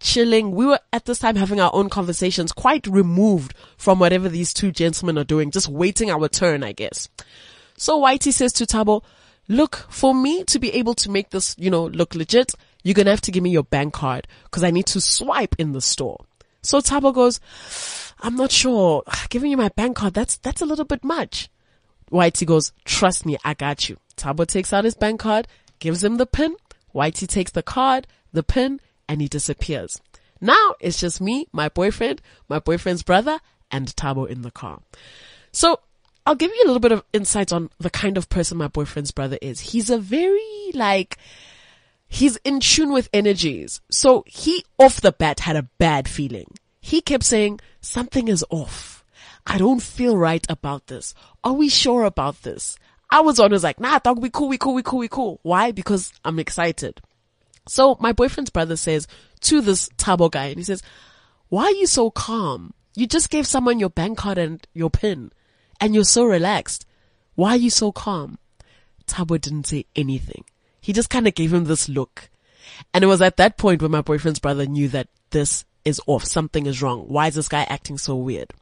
Chilling. 0.00 0.52
We 0.52 0.64
were 0.64 0.80
at 0.92 1.04
this 1.04 1.18
time 1.18 1.36
having 1.36 1.60
our 1.60 1.70
own 1.74 1.90
conversations, 1.90 2.52
quite 2.52 2.86
removed 2.86 3.54
from 3.76 3.98
whatever 3.98 4.28
these 4.28 4.54
two 4.54 4.70
gentlemen 4.70 5.18
are 5.18 5.24
doing, 5.24 5.50
just 5.50 5.68
waiting 5.68 6.10
our 6.10 6.28
turn, 6.28 6.62
I 6.62 6.72
guess. 6.72 7.08
So 7.76 8.00
Whitey 8.00 8.32
says 8.32 8.52
to 8.54 8.64
Tabo, 8.64 9.02
look, 9.48 9.86
for 9.90 10.14
me 10.14 10.44
to 10.44 10.58
be 10.58 10.72
able 10.72 10.94
to 10.94 11.10
make 11.10 11.30
this, 11.30 11.54
you 11.58 11.70
know, 11.70 11.86
look 11.86 12.14
legit, 12.14 12.52
you're 12.86 12.94
going 12.94 13.06
to 13.06 13.10
have 13.10 13.20
to 13.22 13.32
give 13.32 13.42
me 13.42 13.50
your 13.50 13.64
bank 13.64 13.92
card 13.92 14.28
because 14.44 14.62
I 14.62 14.70
need 14.70 14.86
to 14.86 15.00
swipe 15.00 15.56
in 15.58 15.72
the 15.72 15.80
store. 15.80 16.24
So 16.62 16.78
Tabo 16.78 17.12
goes, 17.12 17.40
I'm 18.20 18.36
not 18.36 18.52
sure. 18.52 19.02
Giving 19.28 19.50
you 19.50 19.56
my 19.56 19.70
bank 19.70 19.96
card, 19.96 20.14
that's, 20.14 20.36
that's 20.36 20.60
a 20.60 20.66
little 20.66 20.84
bit 20.84 21.02
much. 21.02 21.48
Whitey 22.12 22.46
goes, 22.46 22.72
trust 22.84 23.26
me, 23.26 23.38
I 23.44 23.54
got 23.54 23.88
you. 23.88 23.96
Tabo 24.16 24.46
takes 24.46 24.72
out 24.72 24.84
his 24.84 24.94
bank 24.94 25.18
card, 25.18 25.48
gives 25.80 26.04
him 26.04 26.16
the 26.16 26.26
pin. 26.26 26.54
Whitey 26.94 27.26
takes 27.26 27.50
the 27.50 27.64
card, 27.64 28.06
the 28.32 28.44
pin, 28.44 28.80
and 29.08 29.20
he 29.20 29.26
disappears. 29.26 30.00
Now 30.40 30.76
it's 30.78 31.00
just 31.00 31.20
me, 31.20 31.48
my 31.50 31.68
boyfriend, 31.68 32.22
my 32.48 32.60
boyfriend's 32.60 33.02
brother, 33.02 33.40
and 33.68 33.88
Tabo 33.96 34.28
in 34.28 34.42
the 34.42 34.52
car. 34.52 34.78
So 35.50 35.80
I'll 36.24 36.36
give 36.36 36.52
you 36.52 36.62
a 36.64 36.68
little 36.68 36.78
bit 36.78 36.92
of 36.92 37.02
insight 37.12 37.52
on 37.52 37.68
the 37.80 37.90
kind 37.90 38.16
of 38.16 38.28
person 38.28 38.58
my 38.58 38.68
boyfriend's 38.68 39.10
brother 39.10 39.38
is. 39.42 39.58
He's 39.58 39.90
a 39.90 39.98
very 39.98 40.70
like, 40.72 41.18
he's 42.08 42.36
in 42.38 42.60
tune 42.60 42.92
with 42.92 43.08
energies. 43.12 43.80
So 43.90 44.24
he 44.26 44.64
off 44.78 45.00
the 45.00 45.12
bat 45.12 45.40
had 45.40 45.56
a 45.56 45.68
bad 45.78 46.08
feeling. 46.08 46.52
He 46.80 47.00
kept 47.00 47.24
saying, 47.24 47.60
something 47.80 48.28
is 48.28 48.44
off. 48.50 49.04
I 49.46 49.58
don't 49.58 49.82
feel 49.82 50.16
right 50.16 50.44
about 50.48 50.88
this. 50.88 51.14
Are 51.44 51.52
we 51.52 51.68
sure 51.68 52.04
about 52.04 52.42
this? 52.42 52.78
I 53.10 53.20
was 53.20 53.38
on, 53.38 53.52
was 53.52 53.62
like, 53.62 53.78
nah, 53.78 53.98
dog, 53.98 54.20
we 54.20 54.30
cool, 54.30 54.48
we 54.48 54.58
cool, 54.58 54.74
we 54.74 54.82
cool, 54.82 54.98
we 54.98 55.08
cool. 55.08 55.38
Why? 55.42 55.70
Because 55.70 56.12
I'm 56.24 56.38
excited. 56.38 57.00
So 57.68 57.96
my 58.00 58.12
boyfriend's 58.12 58.50
brother 58.50 58.76
says 58.76 59.06
to 59.42 59.60
this 59.60 59.88
Tabo 59.90 60.30
guy, 60.30 60.46
and 60.46 60.58
he 60.58 60.64
says, 60.64 60.82
why 61.48 61.64
are 61.64 61.72
you 61.72 61.86
so 61.86 62.10
calm? 62.10 62.74
You 62.94 63.06
just 63.06 63.30
gave 63.30 63.46
someone 63.46 63.78
your 63.78 63.90
bank 63.90 64.18
card 64.18 64.38
and 64.38 64.66
your 64.74 64.90
pin, 64.90 65.30
and 65.80 65.94
you're 65.94 66.04
so 66.04 66.24
relaxed. 66.24 66.86
Why 67.34 67.50
are 67.50 67.56
you 67.56 67.70
so 67.70 67.92
calm? 67.92 68.38
Tabo 69.06 69.40
didn't 69.40 69.66
say 69.68 69.86
anything. 69.94 70.44
He 70.86 70.92
just 70.92 71.10
kind 71.10 71.26
of 71.26 71.34
gave 71.34 71.52
him 71.52 71.64
this 71.64 71.88
look. 71.88 72.30
And 72.94 73.02
it 73.02 73.08
was 73.08 73.20
at 73.20 73.38
that 73.38 73.58
point 73.58 73.82
when 73.82 73.90
my 73.90 74.02
boyfriend's 74.02 74.38
brother 74.38 74.66
knew 74.66 74.86
that 74.90 75.08
this 75.30 75.64
is 75.84 76.00
off. 76.06 76.24
Something 76.24 76.66
is 76.66 76.80
wrong. 76.80 77.00
Why 77.08 77.26
is 77.26 77.34
this 77.34 77.48
guy 77.48 77.64
acting 77.68 77.98
so 77.98 78.14
weird? 78.14 78.52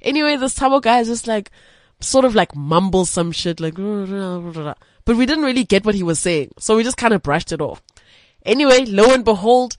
Anyway, 0.00 0.36
this 0.36 0.58
Tabo 0.58 0.80
guy 0.80 1.00
is 1.00 1.08
just 1.08 1.26
like, 1.26 1.50
sort 2.00 2.24
of 2.24 2.34
like 2.34 2.56
mumbles 2.56 3.10
some 3.10 3.32
shit 3.32 3.60
like, 3.60 3.74
but 3.74 4.76
we 5.16 5.26
didn't 5.26 5.44
really 5.44 5.64
get 5.64 5.84
what 5.84 5.94
he 5.94 6.02
was 6.02 6.18
saying. 6.18 6.52
So 6.58 6.74
we 6.74 6.84
just 6.84 6.96
kind 6.96 7.12
of 7.12 7.22
brushed 7.22 7.52
it 7.52 7.60
off. 7.60 7.82
Anyway, 8.46 8.86
lo 8.86 9.12
and 9.12 9.22
behold, 9.22 9.76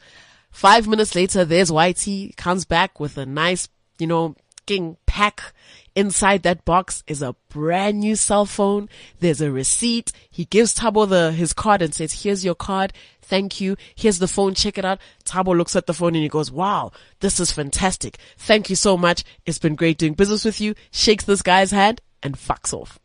five 0.51 0.88
minutes 0.88 1.15
later, 1.15 1.43
there's 1.43 1.72
Whitey 1.72 2.36
comes 2.36 2.65
back 2.65 3.00
with 3.00 3.17
a 3.17 3.25
nice, 3.25 3.67
you 3.98 4.05
know, 4.05 4.36
king 4.67 4.98
pack 5.08 5.53
Inside 5.96 6.43
that 6.43 6.65
box 6.65 7.03
is 7.08 7.22
a 7.22 7.36
brand 7.50 8.00
new 8.00 8.15
cell 8.15 8.46
phone. 8.46 8.89
There's 9.19 9.41
a 9.41 9.51
receipt. 9.51 10.12
He 10.29 10.46
gives 10.46 10.75
Tabo 10.75 11.08
the, 11.08 11.31
his 11.31 11.53
card 11.53 11.81
and 11.81 11.93
says, 11.93 12.24
here's 12.24 12.46
your 12.46 12.55
card. 12.55 12.93
Thank 13.22 13.60
you. 13.60 13.75
Here's 13.96 14.19
the 14.19 14.27
phone. 14.27 14.53
Check 14.53 14.77
it 14.77 14.86
out. 14.86 15.00
Tabo 15.25 15.55
looks 15.55 15.75
at 15.75 15.88
the 15.88 15.93
phone 15.93 16.15
and 16.15 16.24
he 16.24 16.29
goes, 16.29 16.51
wow, 16.51 16.91
this 17.19 17.39
is 17.39 17.51
fantastic. 17.51 18.17
Thank 18.38 18.69
you 18.69 18.75
so 18.75 18.98
much. 18.98 19.24
It's 19.46 19.60
been 19.60 19.75
great 19.75 19.98
doing 19.98 20.13
business 20.13 20.46
with 20.46 20.62
you. 20.62 20.75
Shakes 20.91 21.25
this 21.25 21.41
guy's 21.41 21.72
hand 21.72 22.01
and 22.24 22.36
fucks 22.36 22.74
off. 22.74 23.00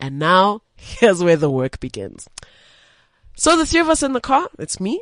And 0.00 0.18
now 0.18 0.62
here's 0.76 1.22
where 1.22 1.36
the 1.36 1.50
work 1.50 1.80
begins. 1.80 2.28
So 3.36 3.56
the 3.56 3.66
three 3.66 3.80
of 3.80 3.88
us 3.88 4.02
in 4.02 4.14
the 4.14 4.20
car, 4.20 4.48
it's 4.58 4.80
me, 4.80 5.00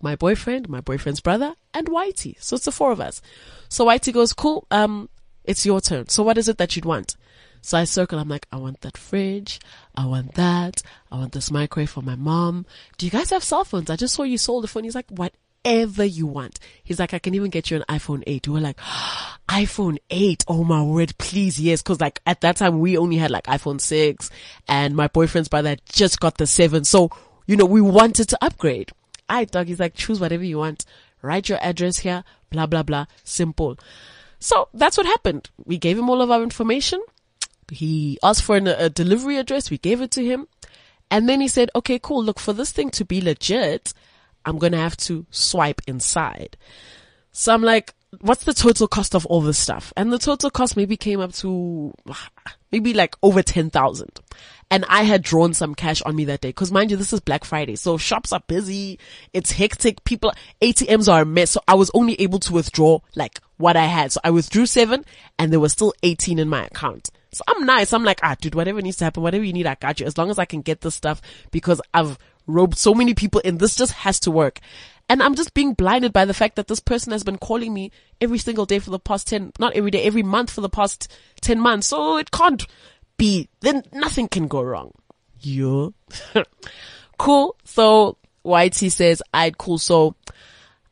my 0.00 0.16
boyfriend, 0.16 0.68
my 0.68 0.80
boyfriend's 0.80 1.20
brother, 1.20 1.54
and 1.74 1.88
Whitey. 1.88 2.42
So 2.42 2.56
it's 2.56 2.64
the 2.64 2.72
four 2.72 2.90
of 2.92 3.00
us. 3.00 3.20
So 3.68 3.86
Whitey 3.86 4.12
goes, 4.14 4.32
cool, 4.32 4.66
um, 4.70 5.10
it's 5.44 5.66
your 5.66 5.80
turn. 5.80 6.08
So 6.08 6.22
what 6.22 6.38
is 6.38 6.48
it 6.48 6.58
that 6.58 6.76
you'd 6.76 6.84
want? 6.84 7.16
So 7.62 7.78
I 7.78 7.84
circle, 7.84 8.18
I'm 8.18 8.28
like, 8.28 8.46
I 8.50 8.56
want 8.56 8.80
that 8.80 8.96
fridge. 8.96 9.60
I 9.94 10.06
want 10.06 10.34
that. 10.34 10.82
I 11.12 11.16
want 11.16 11.32
this 11.32 11.50
microwave 11.50 11.90
for 11.90 12.02
my 12.02 12.14
mom. 12.14 12.64
Do 12.96 13.06
you 13.06 13.12
guys 13.12 13.30
have 13.30 13.44
cell 13.44 13.64
phones? 13.64 13.90
I 13.90 13.96
just 13.96 14.14
saw 14.14 14.22
you 14.22 14.38
sold 14.38 14.64
a 14.64 14.68
phone. 14.68 14.84
He's 14.84 14.94
like, 14.94 15.10
whatever 15.10 16.04
you 16.04 16.26
want. 16.26 16.58
He's 16.82 16.98
like, 16.98 17.12
I 17.12 17.18
can 17.18 17.34
even 17.34 17.50
get 17.50 17.70
you 17.70 17.76
an 17.76 17.84
iPhone 17.88 18.22
8. 18.26 18.48
We 18.48 18.54
were 18.54 18.60
like, 18.60 18.78
iPhone 19.48 19.98
8. 20.08 20.44
Oh 20.48 20.64
my 20.64 20.82
word, 20.82 21.16
please. 21.18 21.60
Yes. 21.60 21.82
Cause 21.82 22.00
like 22.00 22.20
at 22.26 22.40
that 22.40 22.56
time 22.56 22.80
we 22.80 22.96
only 22.96 23.16
had 23.16 23.30
like 23.30 23.44
iPhone 23.44 23.80
6 23.80 24.30
and 24.68 24.96
my 24.96 25.08
boyfriend's 25.08 25.48
brother 25.48 25.76
just 25.86 26.18
got 26.18 26.38
the 26.38 26.46
7. 26.46 26.84
So, 26.84 27.10
you 27.46 27.56
know, 27.56 27.66
we 27.66 27.82
wanted 27.82 28.28
to 28.30 28.38
upgrade. 28.40 28.90
I 29.28 29.44
dog. 29.44 29.66
He's 29.66 29.80
like, 29.80 29.94
choose 29.94 30.18
whatever 30.18 30.44
you 30.44 30.58
want. 30.58 30.86
Write 31.22 31.48
your 31.48 31.58
address 31.60 31.98
here. 31.98 32.24
Blah, 32.48 32.66
blah, 32.66 32.82
blah. 32.82 33.06
Simple. 33.22 33.78
So 34.40 34.68
that's 34.74 34.96
what 34.96 35.06
happened. 35.06 35.50
We 35.64 35.78
gave 35.78 35.98
him 35.98 36.10
all 36.10 36.22
of 36.22 36.30
our 36.30 36.42
information. 36.42 37.02
He 37.70 38.18
asked 38.22 38.42
for 38.42 38.56
an, 38.56 38.66
a 38.66 38.88
delivery 38.88 39.36
address. 39.36 39.70
We 39.70 39.78
gave 39.78 40.00
it 40.00 40.10
to 40.12 40.24
him. 40.24 40.48
And 41.10 41.28
then 41.28 41.40
he 41.40 41.48
said, 41.48 41.70
okay, 41.76 41.98
cool. 41.98 42.24
Look, 42.24 42.40
for 42.40 42.52
this 42.52 42.72
thing 42.72 42.90
to 42.90 43.04
be 43.04 43.20
legit, 43.20 43.92
I'm 44.44 44.58
going 44.58 44.72
to 44.72 44.78
have 44.78 44.96
to 44.98 45.26
swipe 45.30 45.82
inside. 45.86 46.56
So 47.32 47.52
I'm 47.52 47.62
like, 47.62 47.94
what's 48.20 48.44
the 48.44 48.54
total 48.54 48.88
cost 48.88 49.14
of 49.14 49.26
all 49.26 49.40
this 49.40 49.58
stuff? 49.58 49.92
And 49.96 50.12
the 50.12 50.18
total 50.18 50.50
cost 50.50 50.76
maybe 50.76 50.96
came 50.96 51.20
up 51.20 51.32
to 51.34 51.92
maybe 52.72 52.94
like 52.94 53.14
over 53.22 53.42
10,000. 53.42 54.20
And 54.72 54.84
I 54.88 55.02
had 55.02 55.22
drawn 55.22 55.52
some 55.52 55.74
cash 55.74 56.00
on 56.02 56.14
me 56.14 56.24
that 56.26 56.40
day. 56.40 56.52
Cause 56.52 56.70
mind 56.70 56.92
you, 56.92 56.96
this 56.96 57.12
is 57.12 57.20
Black 57.20 57.44
Friday. 57.44 57.76
So 57.76 57.98
shops 57.98 58.32
are 58.32 58.42
busy. 58.46 58.98
It's 59.32 59.52
hectic. 59.52 60.04
People, 60.04 60.32
ATMs 60.62 61.12
are 61.12 61.22
a 61.22 61.26
mess. 61.26 61.50
So 61.50 61.60
I 61.66 61.74
was 61.74 61.90
only 61.92 62.20
able 62.20 62.38
to 62.40 62.52
withdraw 62.52 63.00
like 63.16 63.40
what 63.60 63.76
I 63.76 63.84
had. 63.84 64.12
So 64.12 64.20
I 64.24 64.30
withdrew 64.30 64.66
seven 64.66 65.04
and 65.38 65.52
there 65.52 65.60
was 65.60 65.72
still 65.72 65.92
18 66.02 66.38
in 66.38 66.48
my 66.48 66.64
account. 66.64 67.10
So 67.32 67.42
I'm 67.46 67.64
nice. 67.64 67.92
I'm 67.92 68.04
like, 68.04 68.20
ah, 68.22 68.34
dude, 68.40 68.54
whatever 68.54 68.82
needs 68.82 68.96
to 68.98 69.04
happen, 69.04 69.22
whatever 69.22 69.44
you 69.44 69.52
need, 69.52 69.66
I 69.66 69.76
got 69.76 70.00
you. 70.00 70.06
As 70.06 70.18
long 70.18 70.30
as 70.30 70.38
I 70.38 70.44
can 70.44 70.62
get 70.62 70.80
this 70.80 70.94
stuff 70.94 71.22
because 71.50 71.80
I've 71.94 72.18
roped 72.46 72.78
so 72.78 72.94
many 72.94 73.14
people 73.14 73.40
in. 73.42 73.58
This 73.58 73.76
just 73.76 73.92
has 73.92 74.18
to 74.20 74.30
work. 74.30 74.60
And 75.08 75.22
I'm 75.22 75.34
just 75.34 75.54
being 75.54 75.74
blinded 75.74 76.12
by 76.12 76.24
the 76.24 76.34
fact 76.34 76.56
that 76.56 76.68
this 76.68 76.80
person 76.80 77.12
has 77.12 77.24
been 77.24 77.38
calling 77.38 77.74
me 77.74 77.90
every 78.20 78.38
single 78.38 78.66
day 78.66 78.78
for 78.78 78.90
the 78.90 78.98
past 78.98 79.28
10, 79.28 79.52
not 79.58 79.74
every 79.74 79.90
day, 79.90 80.02
every 80.02 80.22
month 80.22 80.50
for 80.50 80.60
the 80.60 80.68
past 80.68 81.12
10 81.40 81.60
months. 81.60 81.88
So 81.88 82.16
it 82.16 82.30
can't 82.30 82.64
be, 83.16 83.48
then 83.60 83.82
nothing 83.92 84.28
can 84.28 84.48
go 84.48 84.62
wrong. 84.62 84.92
You. 85.40 85.94
cool. 87.18 87.56
So 87.64 88.18
Whitey 88.44 88.90
says, 88.90 89.22
I'd 89.34 89.58
cool. 89.58 89.78
So 89.78 90.14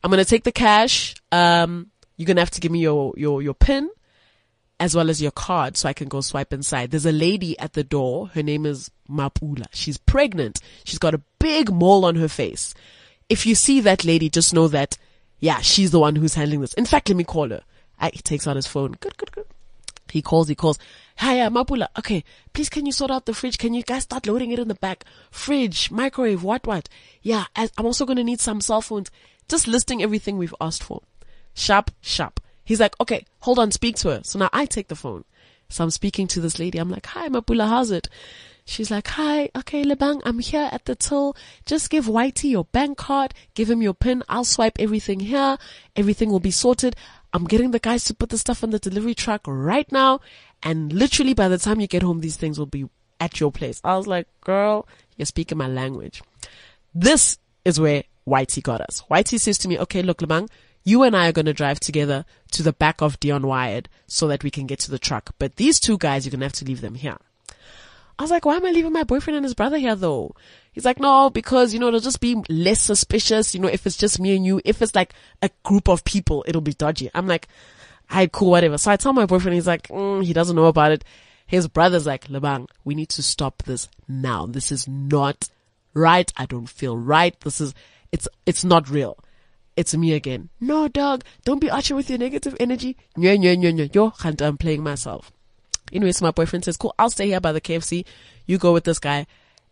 I'm 0.03 0.11
going 0.11 0.23
to 0.23 0.29
take 0.29 0.43
the 0.43 0.51
cash. 0.51 1.15
Um, 1.31 1.91
you're 2.19 2.35
to 2.35 2.41
have 2.41 2.51
to 2.51 2.59
give 2.59 2.71
me 2.71 2.79
your, 2.79 3.13
your, 3.15 3.41
your 3.41 3.53
pin 3.53 3.89
as 4.77 4.93
well 4.93 5.09
as 5.09 5.21
your 5.21 5.31
card 5.31 5.77
so 5.77 5.87
I 5.87 5.93
can 5.93 6.09
go 6.09 6.19
swipe 6.19 6.51
inside. 6.51 6.91
There's 6.91 7.05
a 7.05 7.13
lady 7.13 7.57
at 7.59 7.73
the 7.73 7.83
door. 7.83 8.27
Her 8.33 8.43
name 8.43 8.65
is 8.65 8.91
Mapula. 9.09 9.67
She's 9.71 9.97
pregnant. 9.97 10.59
She's 10.83 10.99
got 10.99 11.13
a 11.13 11.21
big 11.39 11.71
mole 11.71 12.03
on 12.03 12.15
her 12.15 12.27
face. 12.27 12.73
If 13.29 13.45
you 13.45 13.55
see 13.55 13.79
that 13.81 14.03
lady, 14.03 14.29
just 14.29 14.53
know 14.53 14.67
that, 14.67 14.97
yeah, 15.39 15.61
she's 15.61 15.91
the 15.91 15.99
one 15.99 16.17
who's 16.17 16.33
handling 16.33 16.59
this. 16.59 16.73
In 16.73 16.85
fact, 16.85 17.07
let 17.07 17.15
me 17.15 17.23
call 17.23 17.49
her. 17.51 17.63
I, 18.01 18.09
he 18.13 18.19
takes 18.19 18.45
out 18.47 18.57
his 18.57 18.67
phone. 18.67 18.97
Good, 18.99 19.15
good, 19.15 19.31
good. 19.31 19.45
He 20.11 20.21
calls, 20.21 20.49
he 20.49 20.55
calls. 20.55 20.77
Hi, 21.19 21.39
uh, 21.39 21.49
Mapula. 21.49 21.87
Okay, 21.97 22.25
please 22.51 22.67
can 22.67 22.85
you 22.85 22.91
sort 22.91 23.11
out 23.11 23.27
the 23.27 23.33
fridge? 23.33 23.57
Can 23.57 23.73
you 23.73 23.83
guys 23.83 24.03
start 24.03 24.27
loading 24.27 24.51
it 24.51 24.59
in 24.59 24.67
the 24.67 24.75
back? 24.75 25.05
Fridge, 25.31 25.89
microwave, 25.89 26.43
what, 26.43 26.67
what? 26.67 26.89
Yeah, 27.21 27.45
I'm 27.55 27.85
also 27.85 28.05
going 28.05 28.17
to 28.17 28.25
need 28.25 28.41
some 28.41 28.59
cell 28.59 28.81
phones. 28.81 29.09
Just 29.47 29.69
listing 29.69 30.03
everything 30.03 30.37
we've 30.37 30.55
asked 30.59 30.83
for. 30.83 31.01
Sharp, 31.59 31.91
sharp. 31.99 32.39
He's 32.63 32.79
like, 32.79 32.95
okay, 33.01 33.25
hold 33.41 33.59
on, 33.59 33.71
speak 33.71 33.97
to 33.97 34.09
her. 34.09 34.21
So 34.23 34.39
now 34.39 34.49
I 34.53 34.65
take 34.65 34.87
the 34.87 34.95
phone. 34.95 35.25
So 35.67 35.83
I'm 35.83 35.91
speaking 35.91 36.25
to 36.27 36.39
this 36.39 36.57
lady. 36.57 36.79
I'm 36.79 36.89
like, 36.89 37.05
hi, 37.05 37.27
Mapula, 37.27 37.67
how's 37.67 37.91
it? 37.91 38.07
She's 38.63 38.89
like, 38.89 39.07
hi, 39.07 39.49
okay, 39.57 39.83
Lebang, 39.83 40.21
I'm 40.23 40.39
here 40.39 40.69
at 40.71 40.85
the 40.85 40.95
till. 40.95 41.35
Just 41.65 41.89
give 41.89 42.05
Whitey 42.05 42.51
your 42.51 42.65
bank 42.65 42.97
card, 42.97 43.33
give 43.55 43.69
him 43.69 43.81
your 43.81 43.93
pin. 43.93 44.23
I'll 44.29 44.45
swipe 44.45 44.77
everything 44.79 45.19
here. 45.19 45.57
Everything 45.95 46.29
will 46.29 46.39
be 46.39 46.51
sorted. 46.51 46.95
I'm 47.33 47.43
getting 47.45 47.71
the 47.71 47.79
guys 47.79 48.05
to 48.05 48.13
put 48.13 48.29
the 48.29 48.37
stuff 48.37 48.63
on 48.63 48.69
the 48.69 48.79
delivery 48.79 49.15
truck 49.15 49.41
right 49.45 49.91
now. 49.91 50.21
And 50.63 50.93
literally 50.93 51.33
by 51.33 51.49
the 51.49 51.57
time 51.57 51.81
you 51.81 51.87
get 51.87 52.03
home, 52.03 52.21
these 52.21 52.37
things 52.37 52.57
will 52.57 52.67
be 52.67 52.85
at 53.19 53.39
your 53.39 53.51
place. 53.51 53.81
I 53.83 53.97
was 53.97 54.07
like, 54.07 54.27
girl, 54.41 54.87
you're 55.17 55.25
speaking 55.25 55.57
my 55.57 55.67
language. 55.67 56.21
This 56.95 57.37
is 57.65 57.79
where 57.79 58.03
Whitey 58.25 58.63
got 58.63 58.81
us. 58.81 59.03
Whitey 59.11 59.39
says 59.39 59.57
to 59.59 59.67
me, 59.67 59.77
okay, 59.79 60.01
look, 60.01 60.19
Lebang, 60.19 60.47
you 60.83 61.03
and 61.03 61.15
I 61.15 61.29
are 61.29 61.33
going 61.33 61.45
to 61.45 61.53
drive 61.53 61.79
together 61.79 62.25
to 62.51 62.63
the 62.63 62.73
back 62.73 63.01
of 63.01 63.19
Dion 63.19 63.45
Wired 63.45 63.89
so 64.07 64.27
that 64.27 64.43
we 64.43 64.51
can 64.51 64.67
get 64.67 64.79
to 64.79 64.91
the 64.91 64.99
truck. 64.99 65.31
But 65.37 65.57
these 65.57 65.79
two 65.79 65.97
guys, 65.97 66.25
you're 66.25 66.31
going 66.31 66.39
to 66.39 66.45
have 66.45 66.53
to 66.53 66.65
leave 66.65 66.81
them 66.81 66.95
here. 66.95 67.17
I 68.17 68.21
was 68.21 68.31
like, 68.31 68.45
why 68.45 68.57
am 68.57 68.65
I 68.65 68.71
leaving 68.71 68.91
my 68.91 69.03
boyfriend 69.03 69.37
and 69.37 69.45
his 69.45 69.53
brother 69.53 69.77
here 69.77 69.95
though? 69.95 70.35
He's 70.73 70.83
like, 70.83 70.99
no, 70.99 71.29
because, 71.29 71.73
you 71.73 71.79
know, 71.79 71.87
it'll 71.87 72.01
just 72.01 72.19
be 72.19 72.35
less 72.49 72.81
suspicious. 72.81 73.55
You 73.55 73.61
know, 73.61 73.69
if 73.69 73.85
it's 73.85 73.95
just 73.95 74.19
me 74.19 74.35
and 74.35 74.45
you, 74.45 74.61
if 74.65 74.81
it's 74.81 74.93
like 74.93 75.13
a 75.41 75.49
group 75.63 75.87
of 75.87 76.03
people, 76.03 76.43
it'll 76.45 76.61
be 76.61 76.73
dodgy. 76.73 77.09
I'm 77.13 77.27
like, 77.27 77.47
I 78.09 78.27
cool, 78.27 78.51
whatever. 78.51 78.77
So 78.77 78.91
I 78.91 78.97
tell 78.97 79.13
my 79.13 79.25
boyfriend, 79.25 79.55
he's 79.55 79.67
like, 79.67 79.87
mm, 79.87 80.23
he 80.23 80.33
doesn't 80.33 80.55
know 80.55 80.65
about 80.65 80.91
it. 80.91 81.05
His 81.45 81.67
brother's 81.67 82.05
like, 82.05 82.27
Lebang, 82.27 82.67
we 82.83 82.93
need 82.93 83.09
to 83.09 83.23
stop 83.23 83.63
this 83.63 83.87
now. 84.07 84.45
This 84.45 84.71
is 84.71 84.87
not 84.87 85.49
right. 85.93 86.31
I 86.35 86.45
don't 86.45 86.69
feel 86.69 86.97
right. 86.97 87.39
This 87.39 87.61
is, 87.61 87.73
it's, 88.11 88.27
it's 88.45 88.65
not 88.65 88.89
real 88.89 89.17
it's 89.79 89.95
me 89.95 90.11
again. 90.11 90.49
No, 90.59 90.89
dog, 90.89 91.23
don't 91.45 91.61
be 91.61 91.69
arching 91.69 91.95
with 91.95 92.09
your 92.09 92.19
negative 92.19 92.53
energy. 92.59 92.97
Nyo, 93.15 93.37
nyo, 93.37 93.55
nyo, 93.55 93.71
nyo. 93.71 93.87
Yo, 93.93 94.09
Hunter, 94.09 94.43
I'm 94.43 94.57
playing 94.57 94.83
myself. 94.83 95.31
Anyway, 95.93 96.11
so 96.11 96.25
my 96.25 96.31
boyfriend 96.31 96.65
says, 96.65 96.75
cool, 96.75 96.93
I'll 96.99 97.09
stay 97.09 97.27
here 97.27 97.39
by 97.39 97.53
the 97.53 97.61
KFC. 97.61 98.03
You 98.45 98.57
go 98.57 98.73
with 98.73 98.83
this 98.83 98.99
guy. 98.99 99.25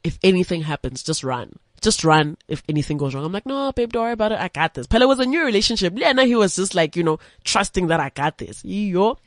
If 0.06 0.18
anything 0.24 0.62
happens, 0.62 1.04
just 1.04 1.26
run. 1.26 1.60
Just 1.82 2.06
run 2.06 2.38
if 2.48 2.64
anything 2.70 2.98
goes 2.98 3.14
wrong. 3.14 3.26
I'm 3.26 3.34
like, 3.34 3.46
no, 3.46 3.74
babe, 3.74 3.92
don't 3.92 4.04
worry 4.04 4.14
about 4.14 4.32
it. 4.32 4.40
I 4.40 4.48
got 4.48 4.76
this. 4.76 4.88
Pella 4.88 5.08
was 5.08 5.20
a 5.20 5.26
new 5.26 5.44
relationship. 5.44 5.94
Lena, 5.94 6.24
he 6.24 6.36
was 6.36 6.56
just 6.56 6.74
like, 6.74 6.96
you 6.96 7.04
know, 7.04 7.20
trusting 7.44 7.88
that 7.88 8.00
I 8.00 8.10
got 8.10 8.38
this. 8.38 8.64
Yo. 8.64 9.18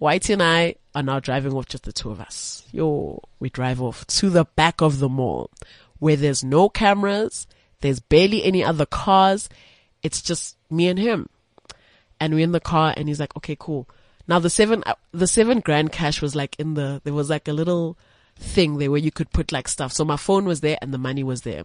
Whitey 0.00 0.32
and 0.32 0.42
I 0.42 0.74
are 0.96 1.02
now 1.04 1.20
driving 1.20 1.54
off 1.54 1.68
just 1.68 1.84
the 1.84 1.92
two 1.92 2.10
of 2.10 2.20
us. 2.20 2.64
Yo, 2.72 3.22
we 3.38 3.50
drive 3.50 3.80
off 3.80 4.04
to 4.08 4.30
the 4.30 4.46
back 4.56 4.80
of 4.80 4.98
the 4.98 5.08
mall 5.08 5.52
where 6.00 6.16
there's 6.16 6.42
no 6.42 6.68
cameras. 6.68 7.46
There's 7.82 8.00
barely 8.00 8.42
any 8.42 8.64
other 8.64 8.86
cars 8.86 9.48
it's 10.02 10.22
just 10.22 10.56
me 10.70 10.88
and 10.88 10.98
him. 10.98 11.28
And 12.20 12.34
we're 12.34 12.44
in 12.44 12.52
the 12.52 12.60
car 12.60 12.94
and 12.96 13.08
he's 13.08 13.20
like, 13.20 13.36
okay, 13.36 13.56
cool. 13.58 13.88
Now 14.26 14.38
the 14.38 14.50
seven, 14.50 14.82
uh, 14.86 14.94
the 15.12 15.26
seven 15.26 15.60
grand 15.60 15.92
cash 15.92 16.20
was 16.20 16.34
like 16.34 16.58
in 16.58 16.74
the, 16.74 17.00
there 17.04 17.14
was 17.14 17.30
like 17.30 17.48
a 17.48 17.52
little 17.52 17.96
thing 18.36 18.78
there 18.78 18.90
where 18.90 19.00
you 19.00 19.10
could 19.10 19.30
put 19.30 19.52
like 19.52 19.68
stuff. 19.68 19.92
So 19.92 20.04
my 20.04 20.16
phone 20.16 20.44
was 20.44 20.60
there 20.60 20.78
and 20.82 20.92
the 20.92 20.98
money 20.98 21.22
was 21.22 21.42
there. 21.42 21.64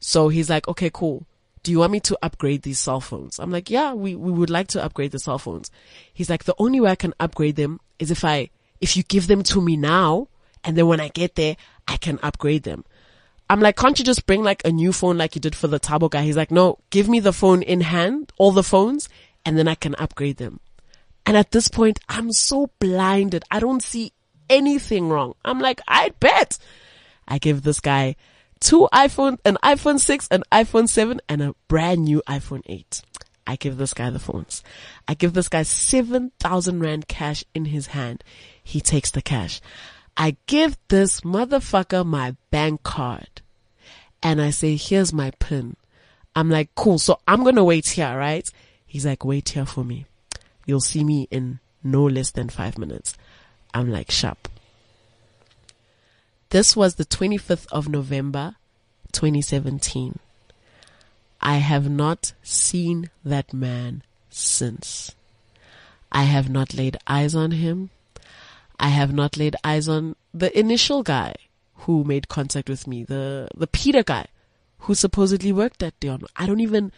So 0.00 0.28
he's 0.28 0.48
like, 0.48 0.68
okay, 0.68 0.90
cool. 0.92 1.26
Do 1.62 1.72
you 1.72 1.80
want 1.80 1.92
me 1.92 2.00
to 2.00 2.18
upgrade 2.22 2.62
these 2.62 2.78
cell 2.78 3.00
phones? 3.00 3.38
I'm 3.38 3.50
like, 3.50 3.68
yeah, 3.68 3.92
we, 3.92 4.14
we 4.14 4.30
would 4.30 4.50
like 4.50 4.68
to 4.68 4.82
upgrade 4.82 5.10
the 5.10 5.18
cell 5.18 5.38
phones. 5.38 5.70
He's 6.12 6.30
like, 6.30 6.44
the 6.44 6.54
only 6.58 6.80
way 6.80 6.90
I 6.90 6.94
can 6.94 7.14
upgrade 7.18 7.56
them 7.56 7.80
is 7.98 8.10
if 8.10 8.24
I, 8.24 8.50
if 8.80 8.96
you 8.96 9.02
give 9.02 9.26
them 9.26 9.42
to 9.44 9.60
me 9.60 9.76
now 9.76 10.28
and 10.64 10.76
then 10.76 10.86
when 10.86 11.00
I 11.00 11.08
get 11.08 11.34
there, 11.34 11.56
I 11.86 11.96
can 11.96 12.18
upgrade 12.22 12.62
them. 12.62 12.84
I'm 13.50 13.60
like, 13.60 13.76
can't 13.76 13.98
you 13.98 14.04
just 14.04 14.26
bring 14.26 14.42
like 14.42 14.64
a 14.64 14.72
new 14.72 14.92
phone 14.92 15.16
like 15.16 15.34
you 15.34 15.40
did 15.40 15.54
for 15.54 15.68
the 15.68 15.80
Tabo 15.80 16.10
guy? 16.10 16.22
He's 16.22 16.36
like, 16.36 16.50
no, 16.50 16.78
give 16.90 17.08
me 17.08 17.20
the 17.20 17.32
phone 17.32 17.62
in 17.62 17.80
hand, 17.80 18.32
all 18.36 18.52
the 18.52 18.62
phones, 18.62 19.08
and 19.44 19.58
then 19.58 19.68
I 19.68 19.74
can 19.74 19.94
upgrade 19.96 20.36
them. 20.36 20.60
And 21.24 21.36
at 21.36 21.50
this 21.50 21.68
point, 21.68 21.98
I'm 22.08 22.32
so 22.32 22.70
blinded. 22.78 23.44
I 23.50 23.60
don't 23.60 23.82
see 23.82 24.12
anything 24.48 25.08
wrong. 25.08 25.34
I'm 25.44 25.60
like, 25.60 25.80
I 25.86 26.10
bet. 26.20 26.58
I 27.26 27.38
give 27.38 27.62
this 27.62 27.80
guy 27.80 28.16
two 28.60 28.88
iPhone, 28.92 29.38
an 29.44 29.56
iPhone 29.62 30.00
6, 30.00 30.28
an 30.30 30.42
iPhone 30.52 30.88
7, 30.88 31.20
and 31.28 31.42
a 31.42 31.54
brand 31.68 32.04
new 32.04 32.22
iPhone 32.26 32.62
8. 32.66 33.02
I 33.46 33.56
give 33.56 33.78
this 33.78 33.94
guy 33.94 34.10
the 34.10 34.18
phones. 34.18 34.62
I 35.06 35.14
give 35.14 35.32
this 35.32 35.48
guy 35.48 35.62
7,000 35.62 36.80
Rand 36.80 37.08
cash 37.08 37.44
in 37.54 37.66
his 37.66 37.88
hand. 37.88 38.22
He 38.62 38.80
takes 38.80 39.10
the 39.10 39.22
cash. 39.22 39.60
I 40.18 40.36
give 40.46 40.76
this 40.88 41.20
motherfucker 41.20 42.04
my 42.04 42.34
bank 42.50 42.82
card 42.82 43.40
and 44.20 44.42
I 44.42 44.50
say, 44.50 44.74
here's 44.74 45.12
my 45.12 45.30
pin. 45.38 45.76
I'm 46.34 46.50
like, 46.50 46.74
cool. 46.74 46.98
So 46.98 47.20
I'm 47.28 47.44
going 47.44 47.54
to 47.54 47.62
wait 47.64 47.86
here, 47.86 48.18
right? 48.18 48.48
He's 48.84 49.06
like, 49.06 49.24
wait 49.24 49.50
here 49.50 49.64
for 49.64 49.84
me. 49.84 50.06
You'll 50.66 50.80
see 50.80 51.04
me 51.04 51.28
in 51.30 51.60
no 51.84 52.04
less 52.04 52.32
than 52.32 52.48
five 52.48 52.78
minutes. 52.78 53.16
I'm 53.72 53.90
like, 53.90 54.10
sharp. 54.10 54.48
This 56.50 56.74
was 56.74 56.96
the 56.96 57.04
25th 57.04 57.66
of 57.70 57.88
November, 57.88 58.56
2017. 59.12 60.18
I 61.40 61.56
have 61.56 61.88
not 61.88 62.32
seen 62.42 63.10
that 63.24 63.54
man 63.54 64.02
since. 64.30 65.14
I 66.10 66.24
have 66.24 66.50
not 66.50 66.74
laid 66.74 66.96
eyes 67.06 67.34
on 67.36 67.52
him. 67.52 67.90
I 68.78 68.88
have 68.88 69.12
not 69.12 69.36
laid 69.36 69.56
eyes 69.64 69.88
on 69.88 70.16
the 70.32 70.56
initial 70.58 71.02
guy 71.02 71.34
who 71.74 72.04
made 72.04 72.28
contact 72.28 72.68
with 72.68 72.86
me, 72.86 73.04
the, 73.04 73.48
the 73.56 73.66
Peter 73.66 74.02
guy 74.02 74.26
who 74.80 74.94
supposedly 74.94 75.52
worked 75.52 75.82
at 75.82 75.98
Dion. 76.00 76.22
I 76.36 76.46
don't 76.46 76.60
even, 76.60 76.92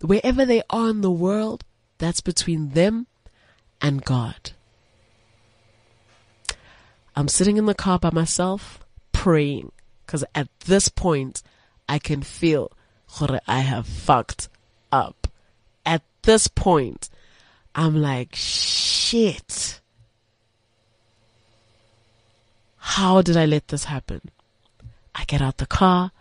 wherever 0.00 0.44
they 0.44 0.62
are 0.70 0.90
in 0.90 1.00
the 1.00 1.10
world, 1.10 1.64
that's 1.98 2.20
between 2.20 2.70
them 2.70 3.06
and 3.80 4.04
God. 4.04 4.52
I'm 7.14 7.28
sitting 7.28 7.56
in 7.56 7.66
the 7.66 7.74
car 7.74 7.98
by 7.98 8.10
myself 8.10 8.80
praying 9.12 9.72
because 10.04 10.24
at 10.34 10.48
this 10.60 10.88
point 10.88 11.42
I 11.88 11.98
can 11.98 12.22
feel 12.22 12.72
I 13.46 13.60
have 13.60 13.86
fucked 13.86 14.48
up. 14.92 15.28
At 15.84 16.02
this 16.22 16.48
point, 16.48 17.08
I'm 17.74 17.96
like, 18.02 18.34
shit. 18.34 19.80
How 22.86 23.20
did 23.20 23.36
I 23.36 23.46
let 23.46 23.66
this 23.66 23.84
happen? 23.84 24.20
I 25.12 25.24
get 25.24 25.42
out 25.42 25.58
the 25.58 25.66
car. 25.66 26.12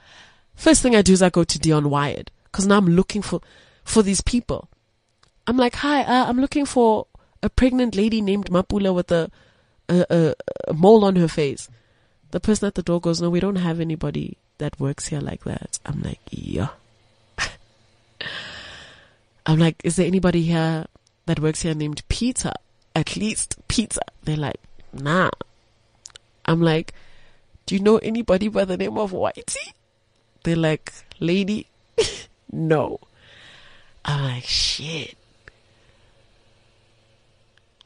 First 0.56 0.82
thing 0.82 0.96
I 0.96 1.04
do 1.04 1.14
is 1.14 1.22
I 1.22 1.30
go 1.30 1.44
to 1.44 1.60
Dion 1.60 1.92
Wired 1.92 2.32
because 2.46 2.66
now 2.66 2.78
I'm 2.78 2.88
looking 2.88 3.22
for, 3.22 3.40
for 3.84 4.02
these 4.02 4.20
people. 4.20 4.68
I'm 5.46 5.58
like, 5.58 5.76
hi, 5.76 6.02
uh, 6.02 6.26
I'm 6.26 6.42
looking 6.42 6.66
for 6.66 7.06
a 7.44 7.50
pregnant 7.50 7.96
lady 7.96 8.20
named 8.20 8.50
Mapula 8.50 8.96
with 8.96 9.12
a, 9.12 9.30
a, 9.88 10.06
a, 10.10 10.34
a 10.68 10.74
mole 10.74 11.06
on 11.06 11.18
her 11.18 11.28
face. 11.28 11.70
The 12.32 12.40
person 12.40 12.66
at 12.66 12.74
the 12.74 12.82
door 12.82 13.00
goes, 13.00 13.22
no, 13.22 13.30
we 13.30 13.40
don't 13.40 13.58
have 13.58 13.80
anybody 13.80 14.38
that 14.58 14.80
works 14.80 15.10
here 15.10 15.22
like 15.22 15.44
that. 15.44 15.78
I'm 15.86 16.02
like, 16.02 16.20
yeah. 16.32 16.70
I'm 19.46 19.60
like, 19.60 19.80
is 19.84 19.98
there 19.98 20.08
anybody 20.08 20.42
here 20.42 20.88
that 21.28 21.40
works 21.40 21.62
here 21.62 21.76
named 21.76 22.02
Peter? 22.10 22.54
At 22.96 23.16
least 23.16 23.56
Peter. 23.68 24.02
They're 24.24 24.36
like, 24.36 24.60
nah. 24.92 25.30
I'm 26.46 26.62
like, 26.62 26.94
do 27.66 27.76
you 27.76 27.82
know 27.82 27.98
anybody 27.98 28.48
by 28.48 28.66
the 28.66 28.78
name 28.78 28.98
of 28.98 29.12
Whitey? 29.12 29.74
They're 30.44 30.56
like, 30.56 30.94
lady, 31.20 31.68
no. 32.52 33.00
I'm 34.04 34.24
like, 34.24 34.44
shit. 34.44 35.18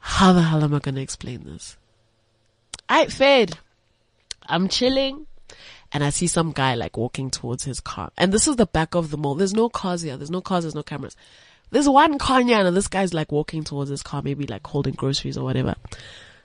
How 0.00 0.32
the 0.32 0.42
hell 0.42 0.62
am 0.62 0.74
I 0.74 0.78
going 0.80 0.96
to 0.96 1.00
explain 1.00 1.44
this? 1.44 1.76
I 2.88 3.06
fed. 3.06 3.58
I'm 4.46 4.68
chilling 4.68 5.26
and 5.92 6.04
I 6.04 6.10
see 6.10 6.26
some 6.26 6.52
guy 6.52 6.74
like 6.74 6.96
walking 6.96 7.30
towards 7.30 7.64
his 7.64 7.80
car. 7.80 8.10
And 8.18 8.32
this 8.32 8.46
is 8.46 8.56
the 8.56 8.66
back 8.66 8.94
of 8.94 9.10
the 9.10 9.16
mall. 9.16 9.34
There's 9.34 9.54
no 9.54 9.68
cars 9.68 10.02
here. 10.02 10.16
There's 10.16 10.30
no 10.30 10.40
cars. 10.40 10.64
There's 10.64 10.74
no 10.74 10.82
cameras. 10.82 11.16
There's 11.70 11.88
one 11.88 12.18
car 12.18 12.42
here 12.42 12.66
and 12.66 12.76
this 12.76 12.88
guy's 12.88 13.14
like 13.14 13.30
walking 13.30 13.62
towards 13.62 13.90
his 13.90 14.02
car, 14.02 14.22
maybe 14.22 14.46
like 14.46 14.66
holding 14.66 14.94
groceries 14.94 15.38
or 15.38 15.44
whatever. 15.44 15.76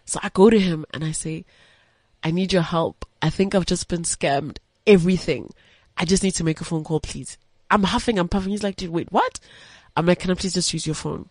So 0.06 0.20
I 0.22 0.30
go 0.30 0.50
to 0.50 0.60
him 0.60 0.86
and 0.94 1.04
I 1.04 1.12
say, 1.12 1.46
I 2.26 2.32
need 2.32 2.52
your 2.52 2.64
help. 2.64 3.06
I 3.22 3.30
think 3.30 3.54
I've 3.54 3.68
just 3.68 3.88
been 3.88 4.02
scammed. 4.02 4.58
Everything. 4.88 5.54
I 5.96 6.06
just 6.06 6.24
need 6.24 6.32
to 6.32 6.44
make 6.44 6.60
a 6.60 6.66
phone 6.66 6.84
call, 6.84 7.00
please. 7.00 7.38
I'm 7.70 7.84
huffing, 7.84 8.18
I'm 8.18 8.28
puffing. 8.28 8.50
He's 8.50 8.64
like, 8.64 8.76
dude, 8.78 8.90
wait, 8.90 9.12
what? 9.12 9.40
I'm 9.96 10.08
like, 10.08 10.20
can 10.20 10.32
I 10.32 10.34
please 10.34 10.56
just 10.56 10.74
use 10.74 10.88
your 10.88 10.96
phone? 10.96 11.30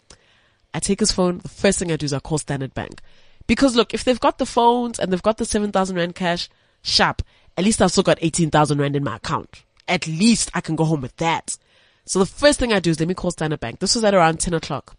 I 0.73 0.79
take 0.79 1.01
his 1.01 1.11
phone. 1.11 1.39
The 1.39 1.49
first 1.49 1.81
thing 1.81 1.91
I 1.91 1.97
do 1.97 2.07
is 2.07 2.13
I 2.13 2.21
call 2.21 2.39
Standard 2.39 2.75
Bank. 2.75 3.01
Because 3.49 3.75
look, 3.75 3.93
if 3.93 4.05
they've 4.05 4.21
got 4.21 4.39
the 4.39 4.47
phones 4.47 5.01
and 5.01 5.13
they've 5.13 5.21
got 5.21 5.39
the 5.39 5.45
7,000 5.45 5.97
Rand 5.97 6.15
cash, 6.15 6.49
sharp 6.83 7.23
at 7.57 7.65
least 7.65 7.83
I've 7.83 7.91
still 7.91 8.05
got 8.05 8.19
18,000 8.21 8.79
Rand 8.79 8.95
in 8.95 9.03
my 9.03 9.17
account. 9.17 9.65
At 9.89 10.07
least 10.07 10.51
I 10.55 10.61
can 10.61 10.77
go 10.77 10.85
home 10.85 11.01
with 11.01 11.17
that. 11.17 11.59
So 12.05 12.21
the 12.21 12.27
first 12.27 12.61
thing 12.61 12.73
I 12.73 12.79
do 12.79 12.91
is 12.91 13.01
let 13.01 13.09
me 13.09 13.15
call 13.15 13.33
Standard 13.33 13.61
Bank. 13.61 13.81
This 13.81 13.97
was 13.97 14.05
at 14.05 14.15
around 14.15 14.39
10 14.39 14.55
o'clock. 14.55 14.97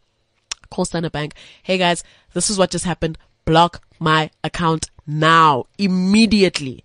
Call 0.70 0.84
Standard 0.84 1.14
Bank. 1.14 1.36
Hey 1.64 1.78
guys, 1.78 2.04
this 2.34 2.50
is 2.50 2.58
what 2.58 2.72
just 2.72 2.86
happened. 2.86 3.18
Block 3.46 3.82
my 4.00 4.30
account 4.44 4.90
now. 5.08 5.66
Immediately. 5.78 6.84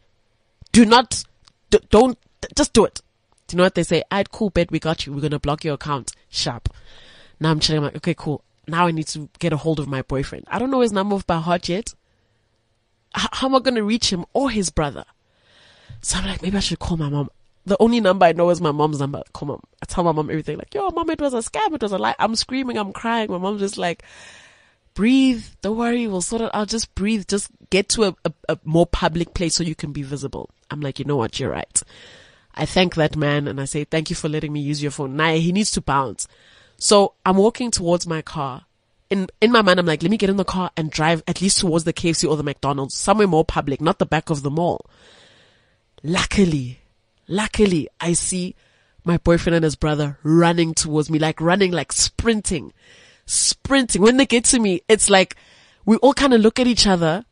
Do 0.73 0.85
not, 0.85 1.25
d- 1.71 1.81
don't, 1.91 2.19
just 2.57 2.73
do 2.73 2.85
it. 2.85 3.01
Do 3.47 3.55
you 3.55 3.59
know 3.59 3.65
what 3.65 3.75
they 3.75 3.83
say? 3.83 4.03
Alright, 4.13 4.31
cool, 4.31 4.51
bet 4.51 4.71
we 4.71 4.79
got 4.79 5.07
you. 5.07 5.13
We're 5.13 5.21
gonna 5.23 5.41
block 5.41 5.65
your 5.65 5.75
account. 5.75 6.13
Sharp. 6.29 6.69
Now 7.41 7.51
I'm 7.51 7.59
chilling. 7.59 7.79
I'm 7.79 7.85
like, 7.85 7.97
okay, 7.97 8.15
cool. 8.15 8.45
Now 8.69 8.87
I 8.87 8.93
need 8.93 9.09
to 9.09 9.29
get 9.41 9.53
a 9.53 9.57
hold 9.57 9.81
of 9.81 9.89
my 9.89 10.03
boyfriend. 10.03 10.45
I 10.49 10.59
don't 10.59 10.71
know 10.71 10.81
his 10.81 10.93
number 10.93 11.19
by 11.27 11.39
heart 11.39 11.69
yet. 11.69 11.95
H- 13.17 13.27
how 13.33 13.49
am 13.49 13.57
I 13.57 13.59
gonna 13.61 13.83
reach 13.83 14.13
him 14.13 14.25
or 14.33 14.51
his 14.51 14.71
brother? 14.71 15.05
So 16.03 16.19
I'm 16.19 16.27
like, 16.27 16.43
maybe 16.43 16.57
I 16.57 16.61
should 16.61 16.79
call 16.79 16.97
my 16.97 17.09
mom. 17.09 17.31
The 17.67 17.77
only 17.81 18.01
number 18.01 18.25
I 18.25 18.33
know 18.33 18.51
is 18.51 18.61
my 18.61 18.71
mom's 18.73 19.01
number. 19.01 19.23
Call 19.33 19.49
mom. 19.49 19.63
I 19.83 19.87
tell 19.87 20.05
my 20.05 20.13
mom 20.13 20.31
everything. 20.31 20.57
Like, 20.57 20.73
yo, 20.73 20.89
mom, 20.91 21.11
it 21.11 21.21
was 21.21 21.35
a 21.35 21.39
scam. 21.39 21.75
It 21.75 21.83
was 21.83 21.93
a 21.93 21.99
lie. 21.99 22.15
I'm 22.19 22.37
screaming. 22.37 22.79
I'm 22.79 22.93
crying. 22.93 23.31
My 23.31 23.39
mom's 23.39 23.61
just 23.61 23.77
like, 23.77 24.05
breathe. 24.95 25.45
Don't 25.63 25.77
worry. 25.77 26.07
We'll 26.07 26.23
sort 26.23 26.43
it 26.43 26.55
out. 26.55 26.69
Just 26.69 26.95
breathe. 26.95 27.27
Just 27.29 27.51
get 27.71 27.89
to 27.91 28.05
a, 28.05 28.17
a, 28.25 28.33
a 28.51 28.59
more 28.65 28.87
public 28.87 29.35
place 29.35 29.55
so 29.55 29.65
you 29.65 29.75
can 29.75 29.93
be 29.93 30.03
visible. 30.03 30.51
I'm 30.71 30.81
like, 30.81 30.99
you 30.99 31.05
know 31.05 31.17
what? 31.17 31.39
You're 31.39 31.51
right. 31.51 31.83
I 32.55 32.67
thank 32.67 32.95
that 32.97 33.17
man 33.17 33.49
and 33.49 33.61
I 33.61 33.65
say, 33.65 33.85
thank 33.85 34.11
you 34.11 34.17
for 34.17 34.29
letting 34.29 34.53
me 34.53 34.61
use 34.61 34.83
your 34.83 34.91
phone. 34.91 35.17
Now 35.17 35.35
he 35.35 35.53
needs 35.53 35.71
to 35.73 35.81
bounce. 35.81 36.27
So 36.77 37.15
I'm 37.25 37.37
walking 37.37 37.71
towards 37.71 38.07
my 38.07 38.23
car. 38.23 38.65
In, 39.09 39.29
in 39.41 39.51
my 39.51 39.63
mind, 39.63 39.81
I'm 39.81 39.87
like, 39.87 40.03
let 40.03 40.11
me 40.11 40.17
get 40.17 40.31
in 40.31 40.37
the 40.37 40.45
car 40.45 40.71
and 40.77 40.91
drive 40.91 41.23
at 41.27 41.43
least 41.43 41.59
towards 41.59 41.85
the 41.85 41.93
KFC 41.93 42.29
or 42.29 42.37
the 42.37 42.43
McDonald's, 42.43 42.95
somewhere 42.95 43.27
more 43.27 43.45
public, 43.45 43.81
not 43.81 43.99
the 43.99 44.07
back 44.07 44.31
of 44.31 44.43
the 44.43 44.51
mall. 44.51 44.87
Luckily, 46.03 46.81
luckily, 47.27 47.89
I 48.01 48.13
see 48.13 48.55
my 49.05 49.17
boyfriend 49.19 49.57
and 49.57 49.65
his 49.65 49.77
brother 49.77 50.19
running 50.23 50.75
towards 50.75 51.11
me, 51.11 51.19
like 51.19 51.41
running, 51.41 51.73
like 51.73 51.93
sprinting, 51.93 52.73
sprinting. 53.31 54.03
When 54.03 54.17
they 54.17 54.27
get 54.27 54.45
to 54.47 54.59
me, 54.59 54.83
it's 54.89 55.09
like 55.09 55.37
we 55.85 55.97
all 55.97 56.15
kind 56.15 56.35
of 56.35 56.41
look 56.41 56.59
at 56.59 56.67
each 56.67 56.87
other 56.87 57.25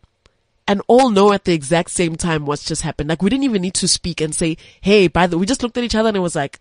and 0.66 0.82
all 0.86 1.10
know 1.10 1.32
at 1.32 1.44
the 1.44 1.52
exact 1.52 1.90
same 1.90 2.16
time 2.16 2.46
what's 2.46 2.64
just 2.64 2.82
happened. 2.82 3.08
Like 3.08 3.22
we 3.22 3.30
didn't 3.30 3.44
even 3.44 3.62
need 3.62 3.74
to 3.74 3.88
speak 3.88 4.20
and 4.20 4.34
say, 4.34 4.56
Hey, 4.80 5.08
by 5.08 5.26
the, 5.26 5.36
way, 5.36 5.40
we 5.40 5.46
just 5.46 5.62
looked 5.62 5.76
at 5.76 5.84
each 5.84 5.94
other 5.94 6.08
and 6.08 6.16
it 6.16 6.20
was 6.20 6.36
like, 6.36 6.60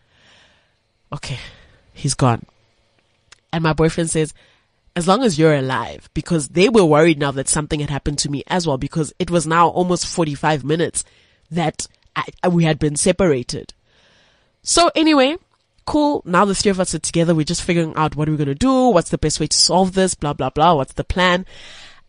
okay, 1.14 1.38
he's 1.94 2.14
gone. 2.14 2.44
And 3.54 3.64
my 3.64 3.74
boyfriend 3.74 4.10
says, 4.10 4.34
as 4.96 5.08
long 5.08 5.24
as 5.24 5.38
you're 5.38 5.54
alive, 5.54 6.10
because 6.14 6.50
they 6.50 6.70
were 6.70 6.84
worried 6.84 7.20
now 7.20 7.32
that 7.32 7.48
something 7.48 7.80
had 7.80 7.90
happened 7.90 8.18
to 8.20 8.30
me 8.30 8.44
as 8.48 8.66
well, 8.66 8.78
because 8.78 9.14
it 9.20 9.30
was 9.30 9.46
now 9.46 9.68
almost 9.68 10.08
45 10.08 10.64
minutes 10.64 11.04
that 11.52 11.86
I, 12.16 12.48
we 12.48 12.64
had 12.64 12.80
been 12.80 12.96
separated. 12.96 13.74
So 14.64 14.90
anyway, 14.96 15.38
cool. 15.88 16.22
Now 16.26 16.46
the 16.46 16.54
three 16.54 16.70
of 16.70 16.80
us 16.80 16.94
are 16.94 17.00
together. 17.00 17.34
We're 17.34 17.44
just 17.44 17.64
figuring 17.64 17.96
out 17.96 18.16
what 18.16 18.30
we're 18.30 18.38
going 18.38 18.48
to 18.48 18.56
do? 18.56 18.90
What's 18.90 19.10
the 19.10 19.18
best 19.18 19.40
way 19.40 19.48
to 19.48 19.58
solve 19.58 19.94
this? 19.94 20.14
Blah, 20.14 20.34
blah, 20.34 20.52
blah. 20.52 20.76
What's 20.76 20.94
the 20.94 21.04
plan? 21.04 21.46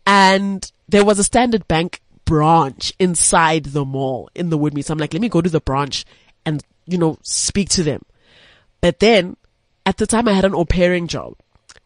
And 0.05 0.71
there 0.87 1.05
was 1.05 1.17
a 1.17 1.23
standard 1.23 1.67
bank 1.67 2.01
branch 2.25 2.93
inside 2.99 3.65
the 3.65 3.85
mall 3.85 4.29
in 4.35 4.51
the 4.51 4.57
Woodmead. 4.57 4.85
So 4.85 4.91
I'm 4.91 4.99
like, 4.99 5.13
let 5.13 5.21
me 5.21 5.29
go 5.29 5.41
to 5.41 5.49
the 5.49 5.61
branch 5.61 6.05
and, 6.45 6.63
you 6.85 6.97
know, 6.97 7.17
speak 7.23 7.69
to 7.69 7.83
them. 7.83 8.03
But 8.81 8.99
then 8.99 9.35
at 9.85 9.97
the 9.97 10.05
time 10.05 10.27
I 10.27 10.33
had 10.33 10.45
an 10.45 10.53
au 10.53 10.65
pairing 10.65 11.07
job 11.07 11.33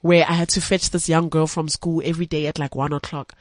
where 0.01 0.25
I 0.27 0.33
had 0.33 0.49
to 0.49 0.61
fetch 0.61 0.89
this 0.89 1.07
young 1.07 1.29
girl 1.29 1.47
from 1.47 1.69
school 1.69 2.01
every 2.03 2.25
day 2.25 2.47
at 2.47 2.59
like 2.59 2.75
one 2.75 2.91
o'clock. 2.91 3.35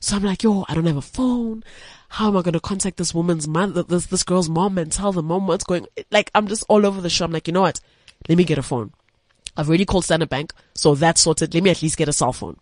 So 0.00 0.16
I'm 0.16 0.22
like, 0.22 0.42
yo, 0.42 0.64
I 0.68 0.74
don't 0.74 0.86
have 0.86 0.96
a 0.96 1.02
phone 1.02 1.64
how 2.08 2.28
am 2.28 2.36
I 2.36 2.42
going 2.42 2.54
to 2.54 2.60
contact 2.60 2.96
this 2.96 3.14
woman's 3.14 3.48
mother, 3.48 3.82
this, 3.82 4.06
this 4.06 4.22
girl's 4.22 4.48
mom 4.48 4.78
and 4.78 4.90
tell 4.90 5.12
the 5.12 5.22
mom 5.22 5.46
what's 5.46 5.64
going, 5.64 5.86
like, 6.10 6.30
I'm 6.34 6.46
just 6.46 6.64
all 6.68 6.86
over 6.86 7.00
the 7.00 7.10
show. 7.10 7.24
I'm 7.24 7.32
like, 7.32 7.46
you 7.46 7.52
know 7.52 7.62
what? 7.62 7.80
Let 8.28 8.38
me 8.38 8.44
get 8.44 8.58
a 8.58 8.62
phone. 8.62 8.92
I've 9.56 9.68
already 9.68 9.84
called 9.84 10.04
Standard 10.04 10.28
Bank, 10.28 10.52
so 10.74 10.94
that's 10.94 11.20
sorted. 11.20 11.54
Let 11.54 11.62
me 11.62 11.70
at 11.70 11.82
least 11.82 11.96
get 11.96 12.08
a 12.08 12.12
cell 12.12 12.32
phone. 12.32 12.58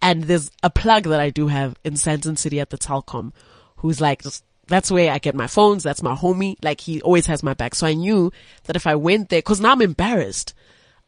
And 0.00 0.24
there's 0.24 0.50
a 0.62 0.70
plug 0.70 1.04
that 1.04 1.20
I 1.20 1.30
do 1.30 1.48
have 1.48 1.76
in 1.84 1.94
Sandton 1.94 2.36
City 2.36 2.60
at 2.60 2.70
the 2.70 2.78
Telkom 2.78 3.32
who's 3.76 4.00
like, 4.00 4.22
just, 4.22 4.44
that's 4.66 4.90
where 4.90 5.12
I 5.12 5.18
get 5.18 5.34
my 5.34 5.46
phones. 5.46 5.82
That's 5.82 6.02
my 6.02 6.14
homie. 6.14 6.56
Like 6.62 6.80
he 6.80 7.00
always 7.02 7.26
has 7.26 7.42
my 7.42 7.54
back. 7.54 7.74
So 7.74 7.86
I 7.86 7.94
knew 7.94 8.32
that 8.64 8.76
if 8.76 8.86
I 8.86 8.94
went 8.94 9.28
there, 9.28 9.42
cause 9.42 9.60
now 9.60 9.72
I'm 9.72 9.82
embarrassed. 9.82 10.54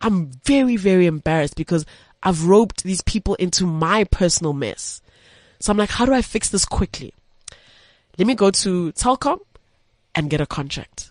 I'm 0.00 0.32
very, 0.44 0.76
very 0.76 1.06
embarrassed 1.06 1.56
because 1.56 1.86
I've 2.22 2.46
roped 2.46 2.82
these 2.82 3.00
people 3.02 3.34
into 3.36 3.66
my 3.66 4.04
personal 4.04 4.52
mess. 4.52 5.00
So 5.64 5.72
I'm 5.72 5.78
like, 5.78 5.90
how 5.90 6.04
do 6.04 6.12
I 6.12 6.22
fix 6.22 6.50
this 6.50 6.64
quickly? 6.64 7.14
let 8.18 8.26
me 8.26 8.34
go 8.34 8.50
to 8.50 8.92
Telkom 8.92 9.40
and 10.14 10.30
get 10.30 10.40
a 10.40 10.46
contract 10.46 11.10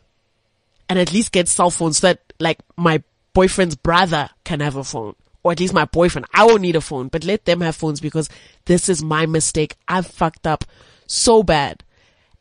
and 0.87 0.97
at 0.97 1.11
least 1.11 1.31
get 1.31 1.47
cell 1.47 1.69
phones 1.69 1.97
so 1.97 2.07
that 2.07 2.33
like 2.39 2.59
my 2.77 3.03
boyfriend's 3.33 3.75
brother 3.75 4.29
can 4.43 4.59
have 4.59 4.75
a 4.75 4.83
phone 4.83 5.15
or 5.43 5.51
at 5.51 5.59
least 5.59 5.73
my 5.73 5.85
boyfriend. 5.85 6.25
I 6.33 6.45
won't 6.45 6.61
need 6.61 6.75
a 6.75 6.81
phone, 6.81 7.09
but 7.09 7.25
let 7.25 7.45
them 7.45 7.61
have 7.61 7.75
phones 7.75 7.99
because 7.99 8.29
this 8.65 8.87
is 8.87 9.03
my 9.03 9.25
mistake. 9.25 9.75
I've 9.87 10.07
fucked 10.07 10.47
up 10.47 10.63
so 11.05 11.43
bad 11.43 11.83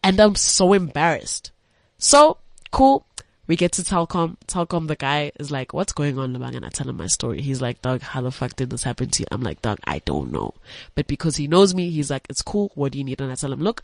and 0.04 0.20
I'm 0.20 0.36
so 0.36 0.72
embarrassed. 0.72 1.50
So 1.98 2.38
cool. 2.70 3.06
We 3.52 3.56
get 3.56 3.72
to 3.72 3.82
Telkom. 3.82 4.38
Telkom, 4.46 4.88
the 4.88 4.96
guy 4.96 5.30
is 5.38 5.50
like, 5.50 5.74
what's 5.74 5.92
going 5.92 6.18
on, 6.18 6.34
Lebang? 6.34 6.56
And 6.56 6.64
I 6.64 6.70
tell 6.70 6.88
him 6.88 6.96
my 6.96 7.06
story. 7.06 7.42
He's 7.42 7.60
like, 7.60 7.82
Doug, 7.82 8.00
how 8.00 8.22
the 8.22 8.30
fuck 8.30 8.56
did 8.56 8.70
this 8.70 8.82
happen 8.82 9.10
to 9.10 9.22
you? 9.22 9.26
I'm 9.30 9.42
like, 9.42 9.60
Doug, 9.60 9.78
I 9.84 9.98
don't 9.98 10.32
know. 10.32 10.54
But 10.94 11.06
because 11.06 11.36
he 11.36 11.48
knows 11.48 11.74
me, 11.74 11.90
he's 11.90 12.10
like, 12.10 12.26
it's 12.30 12.40
cool. 12.40 12.72
What 12.76 12.92
do 12.92 12.98
you 12.98 13.04
need? 13.04 13.20
And 13.20 13.30
I 13.30 13.34
tell 13.34 13.52
him, 13.52 13.60
look, 13.60 13.82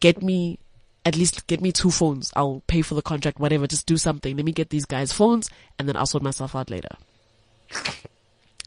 get 0.00 0.20
me 0.20 0.58
at 1.04 1.14
least 1.14 1.46
get 1.46 1.60
me 1.60 1.70
two 1.70 1.92
phones. 1.92 2.32
I'll 2.34 2.64
pay 2.66 2.82
for 2.82 2.96
the 2.96 3.02
contract, 3.02 3.38
whatever. 3.38 3.68
Just 3.68 3.86
do 3.86 3.96
something. 3.96 4.34
Let 4.34 4.44
me 4.44 4.50
get 4.50 4.70
these 4.70 4.84
guys 4.84 5.12
phones 5.12 5.48
and 5.78 5.88
then 5.88 5.96
I'll 5.96 6.04
sort 6.04 6.24
myself 6.24 6.56
out 6.56 6.68
later. 6.68 6.96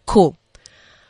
cool. 0.06 0.38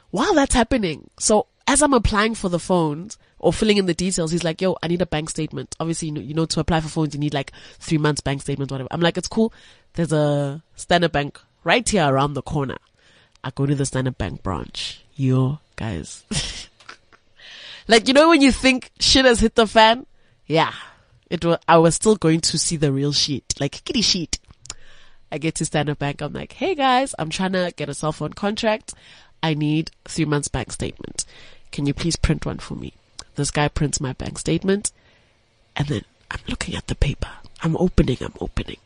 While 0.10 0.34
that's 0.34 0.56
happening, 0.56 1.12
so 1.20 1.46
as 1.72 1.82
I'm 1.82 1.94
applying 1.94 2.36
for 2.36 2.50
the 2.50 2.60
phones 2.60 3.18
or 3.40 3.54
filling 3.54 3.78
in 3.78 3.86
the 3.86 3.94
details, 3.94 4.34
he's 4.34 4.44
like, 4.44 4.60
yo, 4.60 4.76
I 4.84 4.90
need 4.90 5.02
a 5.02 5.06
bank 5.06 5.30
statement. 5.30 5.74
Obviously, 5.80 6.10
you 6.10 6.14
know, 6.14 6.20
you 6.20 6.34
know, 6.34 6.46
to 6.46 6.60
apply 6.60 6.82
for 6.82 6.90
phones, 6.90 7.14
you 7.14 7.20
need 7.22 7.34
like 7.34 7.54
three 7.80 7.98
months 7.98 8.20
bank 8.20 8.42
statement, 8.42 8.72
whatever. 8.72 8.90
I'm 8.92 9.00
like, 9.00 9.18
it's 9.18 9.30
cool. 9.30 9.54
There's 9.94 10.12
a 10.12 10.62
standard 10.76 11.14
bank 11.14 11.40
right 11.64 11.88
here 11.88 12.06
around 12.06 12.34
the 12.34 12.42
corner. 12.42 12.76
I 13.42 13.52
go 13.52 13.66
to 13.66 13.74
the 13.74 13.86
standard 13.86 14.18
bank 14.18 14.44
branch. 14.44 15.02
Yo, 15.16 15.60
guys. 15.78 16.26
like, 17.88 18.10
you 18.10 18.14
know, 18.14 18.28
when 18.28 18.42
you 18.42 18.52
think 18.52 18.92
shit 19.00 19.24
has 19.24 19.40
hit 19.40 19.56
the 19.56 19.66
fan? 19.66 20.06
Yeah. 20.48 20.74
It 21.30 21.46
was, 21.46 21.58
I 21.70 21.78
was 21.78 21.96
still 21.96 22.18
going 22.18 22.42
to 22.42 22.60
see 22.60 22.76
the 22.76 22.92
real 22.92 23.14
sheet, 23.14 23.54
like 23.62 23.82
kitty 23.86 24.02
sheet. 24.02 24.40
I 25.32 25.38
get 25.38 25.56
to 25.56 25.66
Standard 25.66 26.00
Bank. 26.00 26.22
I'm 26.22 26.34
like, 26.34 26.52
hey 26.52 26.76
guys, 26.76 27.16
I'm 27.18 27.30
trying 27.30 27.54
to 27.54 27.72
get 27.78 27.88
a 27.88 27.94
cell 27.94 28.12
phone 28.12 28.34
contract. 28.34 28.94
I 29.42 29.54
need 29.54 29.92
three 30.06 30.26
months 30.26 30.48
bank 30.48 30.72
statement. 30.72 31.26
Can 31.72 31.86
you 31.86 31.94
please 31.94 32.16
print 32.16 32.46
one 32.46 32.60
for 32.60 32.76
me? 32.76 32.94
This 33.36 33.52
guy 33.52 33.68
prints 33.68 34.02
my 34.02 34.14
bank 34.14 34.40
statement 34.40 34.92
and 35.76 35.88
then 35.88 36.04
I'm 36.30 36.42
looking 36.48 36.76
at 36.76 36.88
the 36.88 36.96
paper. 36.96 37.30
I'm 37.62 37.78
opening, 37.78 38.18
I'm 38.22 38.34
opening. 38.40 38.78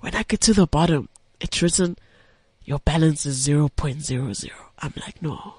When 0.00 0.14
I 0.14 0.22
get 0.22 0.40
to 0.42 0.54
the 0.54 0.66
bottom, 0.66 1.08
it's 1.40 1.62
written, 1.62 1.96
your 2.64 2.78
balance 2.80 3.26
is 3.26 3.46
0.00. 3.46 4.50
I'm 4.78 4.92
like, 4.96 5.22
no. 5.22 5.54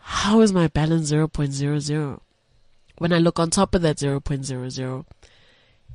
How 0.00 0.40
is 0.40 0.52
my 0.52 0.68
balance 0.68 1.10
0.00? 1.10 2.20
When 2.98 3.12
I 3.12 3.18
look 3.18 3.38
on 3.38 3.50
top 3.50 3.74
of 3.74 3.82
that 3.82 3.96
0.00, 3.96 5.04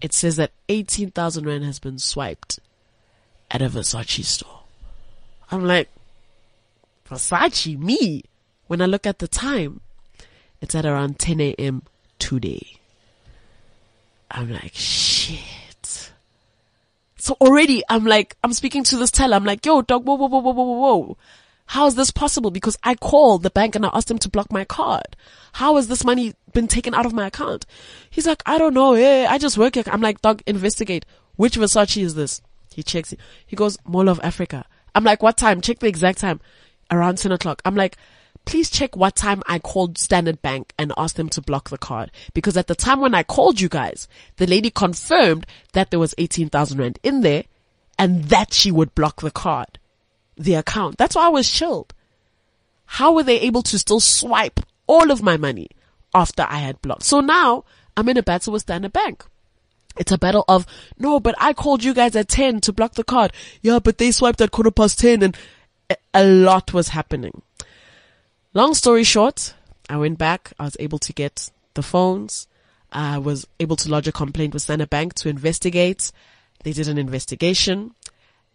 it 0.01 0.13
says 0.13 0.35
that 0.37 0.51
18,000 0.67 1.45
Rand 1.45 1.63
has 1.63 1.79
been 1.79 1.99
swiped 1.99 2.59
at 3.51 3.61
a 3.61 3.69
Versace 3.69 4.25
store. 4.25 4.61
I'm 5.51 5.63
like, 5.63 5.89
Versace, 7.09 7.77
me? 7.77 8.23
When 8.67 8.81
I 8.81 8.85
look 8.85 9.07
at 9.07 9.19
the 9.19 9.27
time, 9.27 9.81
it's 10.61 10.75
at 10.75 10.85
around 10.85 11.19
10 11.19 11.41
a.m. 11.41 11.83
today. 12.19 12.77
I'm 14.29 14.51
like, 14.51 14.73
shit. 14.75 16.11
So 17.17 17.35
already 17.41 17.83
I'm 17.89 18.05
like, 18.05 18.37
I'm 18.43 18.53
speaking 18.53 18.83
to 18.85 18.97
this 18.97 19.11
teller. 19.11 19.35
I'm 19.35 19.43
like, 19.43 19.65
yo, 19.65 19.81
dog, 19.81 20.05
whoa, 20.05 20.15
whoa, 20.15 20.27
whoa, 20.27 20.39
whoa, 20.39 20.51
whoa, 20.51 20.63
whoa. 20.63 21.17
How 21.65 21.85
is 21.85 21.95
this 21.95 22.11
possible? 22.11 22.49
Because 22.49 22.77
I 22.83 22.95
called 22.95 23.43
the 23.43 23.49
bank 23.49 23.75
and 23.75 23.85
I 23.85 23.91
asked 23.93 24.07
them 24.07 24.17
to 24.19 24.29
block 24.29 24.51
my 24.51 24.63
card. 24.65 25.15
How 25.53 25.75
has 25.75 25.87
this 25.87 26.03
money 26.03 26.33
been 26.53 26.67
taken 26.67 26.95
out 26.95 27.05
of 27.05 27.13
my 27.13 27.27
account? 27.27 27.65
He's 28.09 28.25
like, 28.25 28.41
I 28.45 28.57
don't 28.57 28.73
know. 28.73 28.93
Hey, 28.93 29.25
I 29.25 29.37
just 29.37 29.57
work 29.57 29.75
here. 29.75 29.83
I'm 29.87 30.01
like, 30.01 30.21
dog, 30.21 30.41
investigate. 30.47 31.05
Which 31.35 31.57
Versace 31.57 32.01
is 32.01 32.15
this? 32.15 32.41
He 32.73 32.81
checks 32.81 33.13
it. 33.13 33.19
He 33.45 33.55
goes, 33.55 33.77
Mall 33.85 34.09
of 34.09 34.19
Africa. 34.23 34.65
I'm 34.95 35.03
like, 35.03 35.21
what 35.21 35.37
time? 35.37 35.61
Check 35.61 35.79
the 35.79 35.87
exact 35.87 36.19
time. 36.19 36.39
Around 36.91 37.17
10 37.17 37.31
o'clock. 37.31 37.61
I'm 37.65 37.75
like, 37.75 37.97
please 38.45 38.69
check 38.69 38.95
what 38.95 39.15
time 39.15 39.43
I 39.47 39.59
called 39.59 39.97
Standard 39.97 40.41
Bank 40.41 40.73
and 40.77 40.91
asked 40.97 41.17
them 41.17 41.29
to 41.29 41.41
block 41.41 41.69
the 41.69 41.77
card. 41.77 42.11
Because 42.33 42.57
at 42.57 42.67
the 42.67 42.75
time 42.75 42.99
when 42.99 43.13
I 43.13 43.23
called 43.23 43.61
you 43.61 43.69
guys, 43.69 44.07
the 44.37 44.47
lady 44.47 44.69
confirmed 44.69 45.45
that 45.73 45.91
there 45.91 45.99
was 45.99 46.15
18,000 46.17 46.77
rand 46.77 46.99
in 47.03 47.21
there 47.21 47.43
and 47.97 48.25
that 48.25 48.53
she 48.53 48.71
would 48.71 48.95
block 48.95 49.21
the 49.21 49.29
card, 49.31 49.77
the 50.35 50.55
account. 50.55 50.97
That's 50.97 51.15
why 51.15 51.25
I 51.25 51.29
was 51.29 51.51
chilled. 51.51 51.93
How 52.85 53.13
were 53.13 53.23
they 53.23 53.39
able 53.41 53.61
to 53.63 53.77
still 53.77 53.99
swipe 53.99 54.61
all 54.87 55.11
of 55.11 55.21
my 55.21 55.37
money 55.37 55.67
after 56.15 56.45
I 56.49 56.57
had 56.57 56.81
blocked? 56.81 57.03
So 57.03 57.19
now 57.19 57.65
I'm 57.95 58.09
in 58.09 58.17
a 58.17 58.23
battle 58.23 58.53
with 58.53 58.63
Standard 58.63 58.93
Bank. 58.93 59.23
It's 59.97 60.11
a 60.11 60.17
battle 60.17 60.45
of, 60.47 60.65
no, 60.97 61.19
but 61.19 61.35
I 61.37 61.53
called 61.53 61.83
you 61.83 61.93
guys 61.93 62.15
at 62.15 62.29
10 62.29 62.61
to 62.61 62.73
block 62.73 62.93
the 62.93 63.03
card. 63.03 63.33
Yeah, 63.61 63.79
but 63.79 63.97
they 63.97 64.11
swiped 64.11 64.41
at 64.41 64.51
quarter 64.51 64.71
past 64.71 64.97
10 64.99 65.21
and 65.21 65.37
a 66.13 66.25
lot 66.25 66.73
was 66.73 66.89
happening. 66.89 67.41
Long 68.53 68.73
story 68.73 69.03
short, 69.03 69.53
I 69.89 69.97
went 69.97 70.17
back. 70.17 70.53
I 70.59 70.63
was 70.63 70.77
able 70.79 70.99
to 70.99 71.13
get 71.13 71.51
the 71.73 71.83
phones. 71.83 72.47
I 72.91 73.17
was 73.19 73.45
able 73.59 73.75
to 73.77 73.89
lodge 73.89 74.07
a 74.07 74.11
complaint 74.11 74.53
with 74.53 74.63
Standard 74.63 74.89
Bank 74.89 75.13
to 75.15 75.29
investigate. 75.29 76.11
They 76.63 76.73
did 76.73 76.87
an 76.87 76.97
investigation 76.97 77.93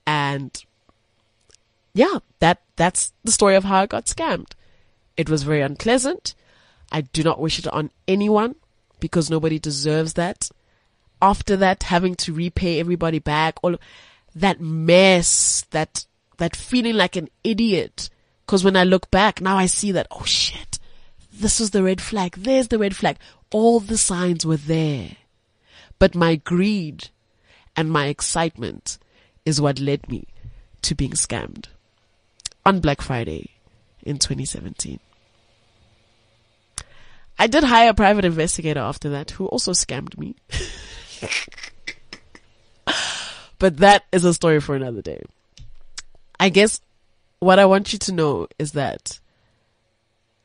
and 0.07 0.65
yeah, 1.95 2.19
that, 2.41 2.61
that's 2.77 3.13
the 3.23 3.33
story 3.33 3.55
of 3.55 3.65
how 3.65 3.83
I 3.83 3.87
got 3.87 4.07
scammed. 4.07 4.51
It 5.17 5.31
was 5.31 5.45
very 5.45 5.61
unpleasant. 5.61 6.35
I 6.91 7.03
do 7.03 7.23
not 7.23 7.41
wish 7.41 7.59
it 7.59 7.69
on 7.69 7.91
anyone 8.09 8.57
because 8.99 9.31
nobody 9.31 9.59
deserves 9.59 10.15
that. 10.15 10.51
After 11.23 11.57
that, 11.57 11.85
having 11.85 12.17
to 12.17 12.35
repay 12.35 12.81
everybody 12.81 13.21
back, 13.21 13.57
all 13.63 13.77
that 14.35 14.61
mess, 14.61 15.65
that, 15.71 16.05
that 16.39 16.57
feeling 16.57 16.95
like 16.95 17.17
an 17.17 17.29
idiot. 17.43 18.11
Cause 18.47 18.65
when 18.65 18.77
I 18.77 18.85
look 18.85 19.11
back, 19.11 19.41
now 19.41 19.57
I 19.57 19.67
see 19.67 19.93
that, 19.93 20.07
oh 20.11 20.25
shit, 20.25 20.79
this 21.33 21.61
was 21.61 21.71
the 21.71 21.83
red 21.83 22.01
flag. 22.01 22.37
There's 22.37 22.69
the 22.69 22.79
red 22.79 22.95
flag. 22.95 23.17
All 23.51 23.81
the 23.81 23.99
signs 23.99 24.45
were 24.45 24.57
there. 24.57 25.17
But 25.99 26.15
my 26.15 26.37
greed 26.37 27.09
and 27.77 27.91
my 27.91 28.07
excitement 28.07 28.99
is 29.45 29.61
what 29.61 29.81
led 29.81 30.09
me 30.09 30.27
to 30.83 30.95
being 30.95 31.13
scammed 31.13 31.67
on 32.65 32.81
Black 32.81 33.01
Friday 33.01 33.51
in 34.03 34.19
2017. 34.19 35.01
I 37.39 37.47
did 37.47 37.65
hire 37.65 37.91
a 37.91 37.95
private 37.95 38.25
investigator 38.25 38.81
after 38.81 39.11
that 39.11 39.33
who 39.33 39.47
also 39.47 39.73
scammed 39.73 40.17
me. 40.17 40.37
but 43.59 43.79
that 43.79 44.05
is 44.13 44.25
a 44.25 44.35
story 44.35 44.61
for 44.61 44.77
another 44.77 45.03
day. 45.03 45.23
I 46.45 46.51
guess 46.51 46.83
what 47.39 47.59
I 47.59 47.65
want 47.65 47.95
you 47.95 47.99
to 48.01 48.13
know 48.13 48.49
is 48.59 48.73
that 48.73 49.19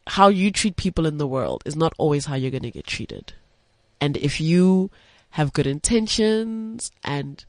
how 0.08 0.30
you 0.30 0.50
treat 0.50 0.78
people 0.78 1.06
in 1.06 1.18
the 1.18 1.28
world 1.28 1.62
is 1.66 1.76
not 1.76 1.92
always 1.98 2.26
how 2.26 2.36
you're 2.36 2.52
going 2.52 2.64
to 2.64 2.72
get 2.72 2.88
treated. 2.88 3.34
And 4.00 4.16
if 4.16 4.40
you 4.40 4.92
have 5.32 5.52
good 5.52 5.68
intentions 5.68 6.90
and 7.04 7.44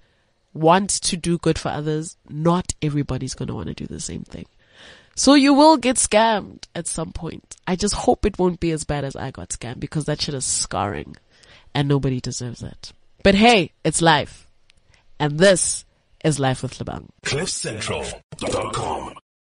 want 0.52 0.90
to 0.90 1.16
do 1.16 1.38
good 1.38 1.60
for 1.60 1.68
others, 1.68 2.16
not 2.28 2.74
everybody's 2.82 3.34
going 3.34 3.46
to 3.46 3.54
want 3.54 3.68
to 3.68 3.74
do 3.74 3.86
the 3.86 4.00
same 4.00 4.24
thing. 4.24 4.46
So 5.14 5.34
you 5.34 5.54
will 5.54 5.76
get 5.76 5.94
scammed 5.94 6.64
at 6.74 6.88
some 6.88 7.12
point. 7.12 7.54
I 7.68 7.76
just 7.76 7.94
hope 7.94 8.26
it 8.26 8.36
won't 8.36 8.58
be 8.58 8.72
as 8.72 8.82
bad 8.82 9.04
as 9.04 9.14
I 9.14 9.30
got 9.30 9.50
scammed 9.50 9.78
because 9.78 10.06
that 10.06 10.22
shit 10.22 10.34
is 10.34 10.44
scarring 10.44 11.16
and 11.72 11.86
nobody 11.86 12.20
deserves 12.20 12.58
that. 12.58 12.90
But 13.22 13.36
hey, 13.36 13.70
it's 13.84 14.02
life. 14.02 14.48
And 15.20 15.38
this 15.38 15.84
is 16.24 16.38
Life 16.38 16.62
with 16.62 16.78
Lebang. 16.78 17.08
CliffCentral.com 17.24 19.19